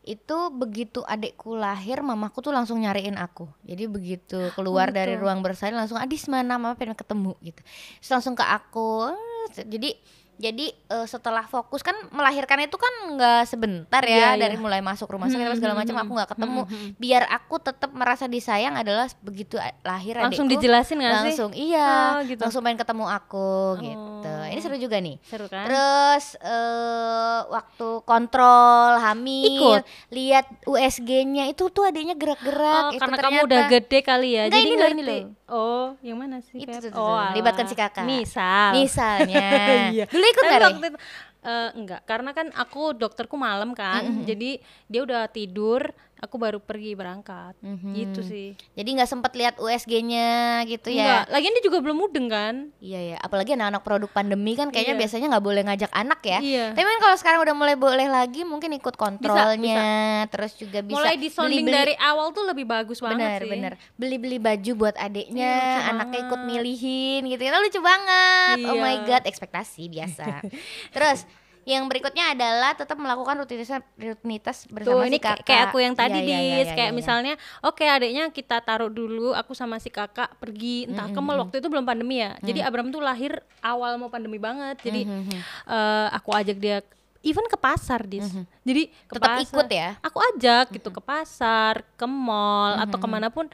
Itu 0.06 0.54
begitu 0.54 1.02
adikku 1.02 1.58
lahir 1.58 2.06
mamaku 2.06 2.38
tuh 2.40 2.54
langsung 2.54 2.78
nyariin 2.78 3.18
aku. 3.18 3.50
Jadi 3.66 3.84
begitu 3.90 4.40
keluar 4.54 4.94
dari 4.94 5.18
gitu. 5.18 5.26
ruang 5.26 5.42
bersalin 5.42 5.74
langsung 5.74 5.98
Adis 5.98 6.30
mana 6.30 6.62
mama 6.62 6.78
pengen 6.78 6.94
ketemu 6.94 7.34
gitu. 7.42 7.58
Terus 8.00 8.12
langsung 8.14 8.38
ke 8.38 8.46
aku. 8.46 9.10
Jadi 9.54 9.90
jadi 10.38 10.66
eh, 10.72 11.06
setelah 11.06 11.44
fokus 11.44 11.80
kan 11.80 11.94
melahirkan 12.10 12.60
itu 12.62 12.76
kan 12.76 12.94
nggak 13.12 13.44
sebentar 13.46 14.02
ya 14.02 14.36
Iya, 14.36 14.42
dari 14.42 14.56
mulai 14.56 14.80
masuk 14.80 15.08
rumah 15.08 15.26
sakit 15.26 15.44
apa 15.44 15.56
segala 15.56 15.74
macam 15.76 15.96
aku 15.98 16.12
nggak 16.14 16.32
ketemu 16.32 16.62
Hmm, 16.62 16.72
hmm, 16.72 16.90
biar 16.96 17.24
aku 17.26 17.56
tetap 17.58 17.90
merasa 17.90 18.26
disayang 18.26 18.76
adalah 18.76 19.06
begitu 19.20 19.56
a- 19.56 19.72
lahir 19.82 20.18
langsung 20.18 20.46
adikku, 20.46 20.60
dijelasin 20.60 20.98
nggak 20.98 21.14
sih 21.14 21.24
langsung 21.30 21.52
iya 21.52 21.90
Oh, 22.12 22.20
gitu. 22.24 22.40
langsung 22.40 22.62
pengen 22.62 22.78
ketemu 22.78 23.06
aku 23.08 23.52
gitu 23.80 24.04
Oh. 24.26 24.46
ini 24.46 24.60
seru 24.60 24.76
juga 24.76 24.98
nih 24.98 25.16
seru 25.22 25.46
kan 25.46 25.66
terus 25.66 26.26
eh 26.38 27.16
waktu 27.48 27.88
kontrol 28.04 28.66
hamil 28.98 29.46
Ikut? 29.48 29.82
lihat 30.12 30.46
USG-nya 30.66 31.48
itu 31.48 31.68
tuh 31.68 31.84
adiknya 31.84 32.14
gerak-gerak 32.14 32.84
Oh, 32.84 32.92
itu 32.92 33.00
karena 33.00 33.16
kamu 33.16 33.24
ternyata- 33.24 33.48
udah 33.48 33.62
gede 33.70 34.00
kali 34.02 34.30
ya. 34.32 34.44
Enggak, 34.44 34.56
jadi 34.56 34.66
ini 34.66 34.76
loh, 34.76 34.90
ini 34.90 35.04
loh. 35.04 35.18
Oh, 35.48 35.88
yang 36.02 36.18
mana 36.18 36.42
sih? 36.42 36.58
Itu 36.58 36.74
tuh, 36.80 36.90
tuh, 36.90 36.98
oh. 37.00 37.22
Libatkan 37.32 37.66
si 37.66 37.74
kakak. 37.74 38.02
Misal. 38.04 38.74
misalnya 38.74 39.46
Iya. 39.96 40.06
Dulu 40.26 40.34
ikut 40.34 40.44
Tapi 40.44 40.50
nggak 40.58 40.66
waktu 40.74 40.88
itu, 40.90 41.00
eh, 41.46 41.70
enggak, 41.78 42.02
karena 42.10 42.32
kan 42.34 42.48
aku 42.58 42.98
dokterku 42.98 43.38
malam 43.38 43.78
kan. 43.78 44.02
Jadi 44.26 44.58
dia 44.90 45.02
udah 45.06 45.30
tidur, 45.30 45.86
aku 46.18 46.36
baru 46.36 46.58
pergi 46.58 46.94
berangkat. 46.94 47.54
Mhm. 47.60 47.92
Gitu 47.94 48.22
sih. 48.22 48.48
jadi 48.72 48.90
nggak 48.92 49.08
sempet 49.08 49.32
lihat 49.34 49.56
USG-nya 49.58 50.30
gitu 50.66 50.90
ya 50.90 51.24
Enggak, 51.24 51.24
lagian 51.30 51.54
dia 51.54 51.64
juga 51.64 51.78
belum 51.80 51.98
mudeng 51.98 52.28
kan? 52.28 52.56
Iya 52.78 53.00
ya, 53.06 53.18
apalagi 53.20 53.54
anak-anak 53.54 53.82
produk 53.82 54.10
pandemi 54.10 54.54
kan 54.54 54.70
kayaknya 54.70 54.94
Iya. 54.94 55.02
biasanya 55.02 55.28
nggak 55.30 55.46
boleh 55.46 55.62
ngajak 55.64 55.92
anak 55.92 56.20
ya. 56.22 56.40
Iya. 56.40 56.66
Tapi 56.72 56.86
kan 56.86 57.00
kalau 57.00 57.16
sekarang 57.16 57.40
udah 57.42 57.56
mulai 57.56 57.76
boleh 57.76 58.08
lagi, 58.08 58.42
mungkin 58.42 58.72
ikut 58.74 58.96
kontrolnya, 58.96 59.84
terus 60.28 60.56
juga 60.56 60.80
bisa 60.80 60.98
Mulai 60.98 61.16
disonding 61.16 61.62
beli-beli- 61.62 61.76
dari 61.76 61.96
awal 61.98 62.32
tuh 62.32 62.44
lebih 62.44 62.66
bagus 62.66 63.00
banget 63.00 63.20
bener 63.20 63.40
sih. 63.40 63.50
bener 63.50 63.74
beli-beli 63.96 64.38
baju 64.38 64.72
buat 64.78 64.96
adiknya, 64.96 65.54
Iya, 65.78 65.90
anaknya 65.90 66.20
ikut 66.26 66.42
milihin 66.42 67.22
gitu 67.26 67.42
kan 67.42 67.60
lucu 67.60 67.80
banget. 67.80 68.58
Oh 68.64 68.74
Iya. 68.74 68.82
my 68.82 68.96
god, 69.04 69.24
ekspektasi 69.24 69.88
biasa. 69.88 70.26
terus 70.96 71.28
yang 71.66 71.86
berikutnya 71.86 72.32
adalah 72.32 72.72
tetap 72.72 72.94
melakukan 72.94 73.36
rutinitas 73.36 73.82
rutinitas 73.92 74.58
bersama 74.68 75.02
Tuh 75.02 75.02
ini 75.04 75.18
si 75.18 75.20
kayak- 75.20 75.42
kakak. 75.42 75.46
kayak 75.46 75.64
aku 75.66 75.78
yang 75.80 75.94
tadi 75.94 76.14
iya, 76.16 76.22
dis. 76.22 76.30
iya, 76.30 76.40
iya, 76.62 76.66
kayak 76.72 76.92
iya. 76.92 76.96
misalnya 76.96 77.34
oke 77.60 77.82
adiknya 77.84 78.24
kita 78.30 78.62
taruh 78.62 78.88
dulu 78.88 79.34
aku 79.34 79.52
sama 79.52 79.76
si 79.76 79.90
kakak 79.90 80.38
pergi. 80.38 80.86
Entah 80.86 81.10
ke 81.10 81.18
mall 81.18 81.42
waktu 81.42 81.58
itu 81.58 81.66
belum 81.66 81.82
pandemi 81.84 82.22
ya. 82.22 82.38
Jadi 82.40 82.62
Mm. 82.62 82.68
Abram 82.68 82.88
tuh 82.88 83.02
lahir 83.02 83.34
awal 83.60 83.98
mau 83.98 84.08
pandemi 84.08 84.38
banget. 84.38 84.78
Jadi 84.80 85.04
Mhm, 85.04 85.42
eh, 85.68 86.08
aku 86.12 86.30
ajak 86.32 86.56
dia 86.56 86.78
even 87.22 87.42
ke 87.44 87.58
pasar 87.58 88.06
dis. 88.06 88.30
Jadi 88.62 88.86
ke 89.04 89.18
Tetap 89.18 89.34
pasar. 89.34 89.44
ikut 89.44 89.68
ya? 89.68 89.90
aku 90.00 90.18
ajak 90.28 90.66
gitu 90.70 90.90
ke 90.92 91.02
pasar 91.02 91.82
ke 91.92 92.06
mall 92.06 92.78
atau 92.80 92.96
ke 92.96 93.08
mana 93.08 93.28
pun 93.28 93.50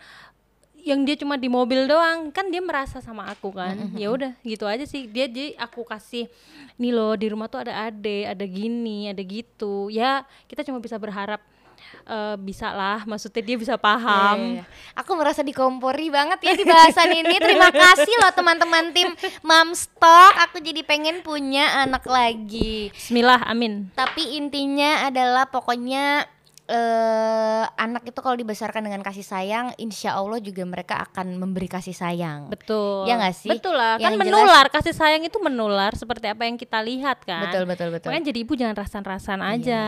yang 0.82 1.06
dia 1.06 1.16
cuma 1.18 1.38
di 1.38 1.48
mobil 1.48 1.86
doang 1.86 2.34
kan 2.34 2.50
dia 2.50 2.62
merasa 2.62 3.00
sama 3.00 3.30
aku 3.30 3.54
kan 3.54 3.78
ya 3.94 4.10
udah 4.10 4.34
gitu 4.42 4.66
aja 4.66 4.86
sih 4.86 5.06
dia 5.06 5.30
jadi 5.30 5.56
aku 5.58 5.86
kasih 5.86 6.28
nih 6.78 6.92
loh 6.92 7.14
di 7.14 7.30
rumah 7.30 7.48
tuh 7.48 7.64
ada 7.64 7.90
ade 7.90 8.26
ada 8.26 8.46
gini 8.46 9.10
ada 9.10 9.22
gitu 9.22 9.88
ya 9.94 10.26
kita 10.50 10.66
cuma 10.66 10.82
bisa 10.82 10.98
berharap 10.98 11.42
eh, 12.06 12.36
bisa 12.42 12.74
lah 12.74 13.06
maksudnya 13.06 13.42
dia 13.46 13.58
bisa 13.58 13.76
paham 13.78 14.38
Iya, 14.38 14.62
iya, 14.62 14.64
iya. 14.64 15.00
Aku 15.02 15.14
merasa 15.18 15.42
dikompori 15.42 16.10
banget 16.14 16.40
ya 16.44 16.54
di 16.54 16.66
bahasan 16.68 17.10
ini. 17.14 17.36
Terima 17.42 17.70
kasih 17.74 18.16
loh 18.22 18.32
teman-teman 18.34 18.94
tim 18.94 19.10
Mamstock. 19.42 20.34
Aku 20.50 20.62
jadi 20.62 20.82
pengen 20.86 21.26
punya 21.26 21.84
anak 21.86 22.06
lagi. 22.06 22.92
Bismillah 22.94 23.44
amin 23.50 23.90
Tapi 23.98 24.38
intinya 24.38 25.08
adalah 25.10 25.50
pokoknya 25.50 26.26
eh 26.72 27.64
anak 27.78 28.04
itu 28.06 28.18
kalau 28.18 28.34
dibesarkan 28.34 28.82
dengan 28.82 29.02
kasih 29.02 29.22
sayang, 29.22 29.76
insya 29.76 30.16
Allah 30.16 30.40
juga 30.40 30.64
mereka 30.64 31.04
akan 31.04 31.36
memberi 31.36 31.68
kasih 31.68 31.92
sayang. 31.92 32.48
betul 32.48 33.04
Ya 33.04 33.18
nggak 33.18 33.36
sih? 33.36 33.52
betul 33.52 33.74
lah 33.74 33.96
kan 33.96 34.08
Yang 34.08 34.14
jelas- 34.18 34.32
menular 34.40 34.66
kasih 34.68 34.94
sayang 34.94 35.22
itu 35.22 35.38
menular 35.38 35.92
seperti 35.94 36.26
apa 36.26 36.44
yang 36.44 36.56
kita 36.56 36.80
lihat 36.80 37.22
kan 37.22 37.44
Betul 37.46 37.64
betul 37.66 37.88
betul. 37.90 38.08
makanya 38.08 38.26
jadi 38.26 38.40
ibu 38.40 38.54
jangan 38.56 38.76
rasan-rasan 38.78 39.40
aja 39.40 39.84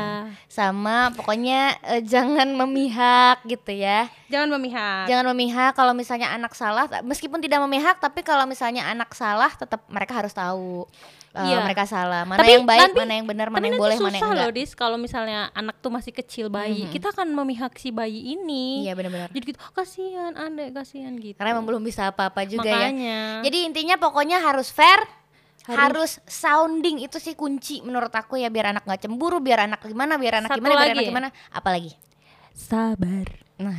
Sama 0.46 1.10
pokoknya 1.14 1.62
eh, 1.90 2.04
jangan 2.04 2.52
memihak 2.52 3.42
gitu 3.46 3.72
ya. 3.72 4.12
jangan 4.28 4.50
memihak 4.52 5.06
Jangan 5.06 5.26
memihak 5.28 5.72
kalau 5.74 5.94
misalnya 5.94 6.30
anak 6.30 6.52
salah, 6.54 6.86
meskipun 7.02 7.40
tidak 7.40 7.62
memihak, 7.62 7.98
tapi 7.98 8.22
kalau 8.22 8.44
misalnya 8.44 8.84
anak 8.86 9.14
salah, 9.14 9.48
tetap 9.50 9.86
mereka 9.88 10.14
harus 10.16 10.32
tahu 10.32 10.84
eh, 11.34 11.42
Iya. 11.44 11.66
mereka 11.66 11.84
salah. 11.84 12.24
Mana 12.24 12.40
Tapi 12.40 12.52
yang 12.54 12.66
baik, 12.66 12.82
nanti- 12.88 13.00
mana 13.00 13.14
yang 13.14 13.26
benar, 13.26 13.48
mana 13.50 13.66
yang 13.66 13.76
boleh, 13.76 13.98
mana 13.98 14.14
yang 14.14 14.30
loh 14.30 14.38
enggak. 14.46 14.54
dis 14.54 14.72
kalau 14.72 14.96
misalnya 14.96 15.50
anak 15.52 15.82
tuh 15.82 15.90
masih 15.90 16.14
kecil 16.14 16.46
bayi, 16.48 16.86
kita 16.88 17.10
akan 17.10 17.26
memihak 17.28 17.74
si 17.76 17.90
bayi 17.90 18.34
ini. 18.34 18.86
Iya 18.86 18.94
benar-benar. 18.94 19.30
Jadi 19.30 19.44
gitu, 19.44 19.60
kasihan 19.72 20.32
adek, 20.32 20.70
kasihan 20.72 21.14
gitu. 21.16 21.34
Karena 21.34 21.58
emang 21.58 21.66
belum 21.66 21.82
bisa 21.82 22.08
apa-apa 22.08 22.46
juga 22.46 22.66
ya. 22.66 22.88
Makanya. 22.88 23.20
Jadi 23.42 23.58
intinya 23.66 23.96
pokoknya 23.98 24.40
harus 24.40 24.70
fair, 24.70 25.02
harus. 25.66 26.22
sounding 26.24 27.02
itu 27.02 27.18
sih 27.18 27.34
kunci 27.34 27.82
menurut 27.82 28.12
aku 28.12 28.36
ya 28.36 28.48
biar 28.48 28.70
anak 28.70 28.86
nggak 28.86 29.02
cemburu, 29.02 29.42
biar 29.42 29.66
anak 29.66 29.82
gimana, 29.82 30.16
biar 30.16 30.38
anak 30.38 30.54
Satu 30.54 30.60
gimana, 30.62 30.76
biar 30.78 30.92
anak 30.92 31.02
ya? 31.02 31.10
gimana, 31.10 31.28
apalagi. 31.50 31.92
sabar. 32.54 33.43
Nah, 33.54 33.70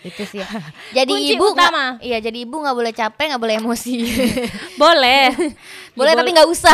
itu 0.00 0.22
sih. 0.24 0.40
ya. 0.40 0.48
Jadi 0.96 1.12
Kunci 1.12 1.36
ibu 1.36 1.44
utama. 1.52 2.00
iya 2.00 2.18
jadi 2.18 2.42
ibu 2.42 2.56
nggak 2.56 2.72
boleh 2.72 2.90
capek, 2.90 3.24
nggak 3.30 3.42
boleh 3.42 3.56
emosi. 3.60 3.94
Boleh. 4.82 5.28
boleh 5.98 6.12
Ya, 6.12 6.18
tapi 6.18 6.30
nggak 6.32 6.48
usah. 6.48 6.72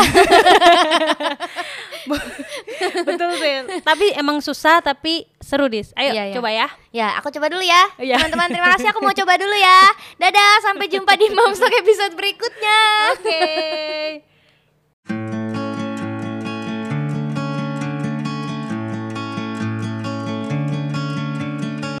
betul 3.03 3.31
sih. 3.35 3.55
tapi 3.83 4.15
emang 4.15 4.39
susah 4.39 4.79
tapi 4.79 5.27
seru 5.37 5.67
dis. 5.67 5.91
Ayo 5.93 6.15
Iya, 6.15 6.23
iya. 6.31 6.35
coba 6.39 6.49
ya. 6.49 6.67
Ya, 6.89 7.07
aku 7.19 7.29
coba 7.29 7.51
dulu 7.51 7.61
ya. 7.61 7.83
Iya. 7.99 8.15
Teman-teman, 8.17 8.47
terima 8.47 8.71
kasih. 8.73 8.89
Aku 8.89 9.03
mau 9.03 9.11
coba 9.11 9.35
dulu 9.35 9.53
ya. 9.53 9.79
Dadah, 10.17 10.53
sampai 10.63 10.87
jumpa 10.87 11.13
di 11.13 11.27
Momstock 11.29 11.73
episode 11.75 12.15
berikutnya. 12.15 12.79
Oke. 13.13 13.43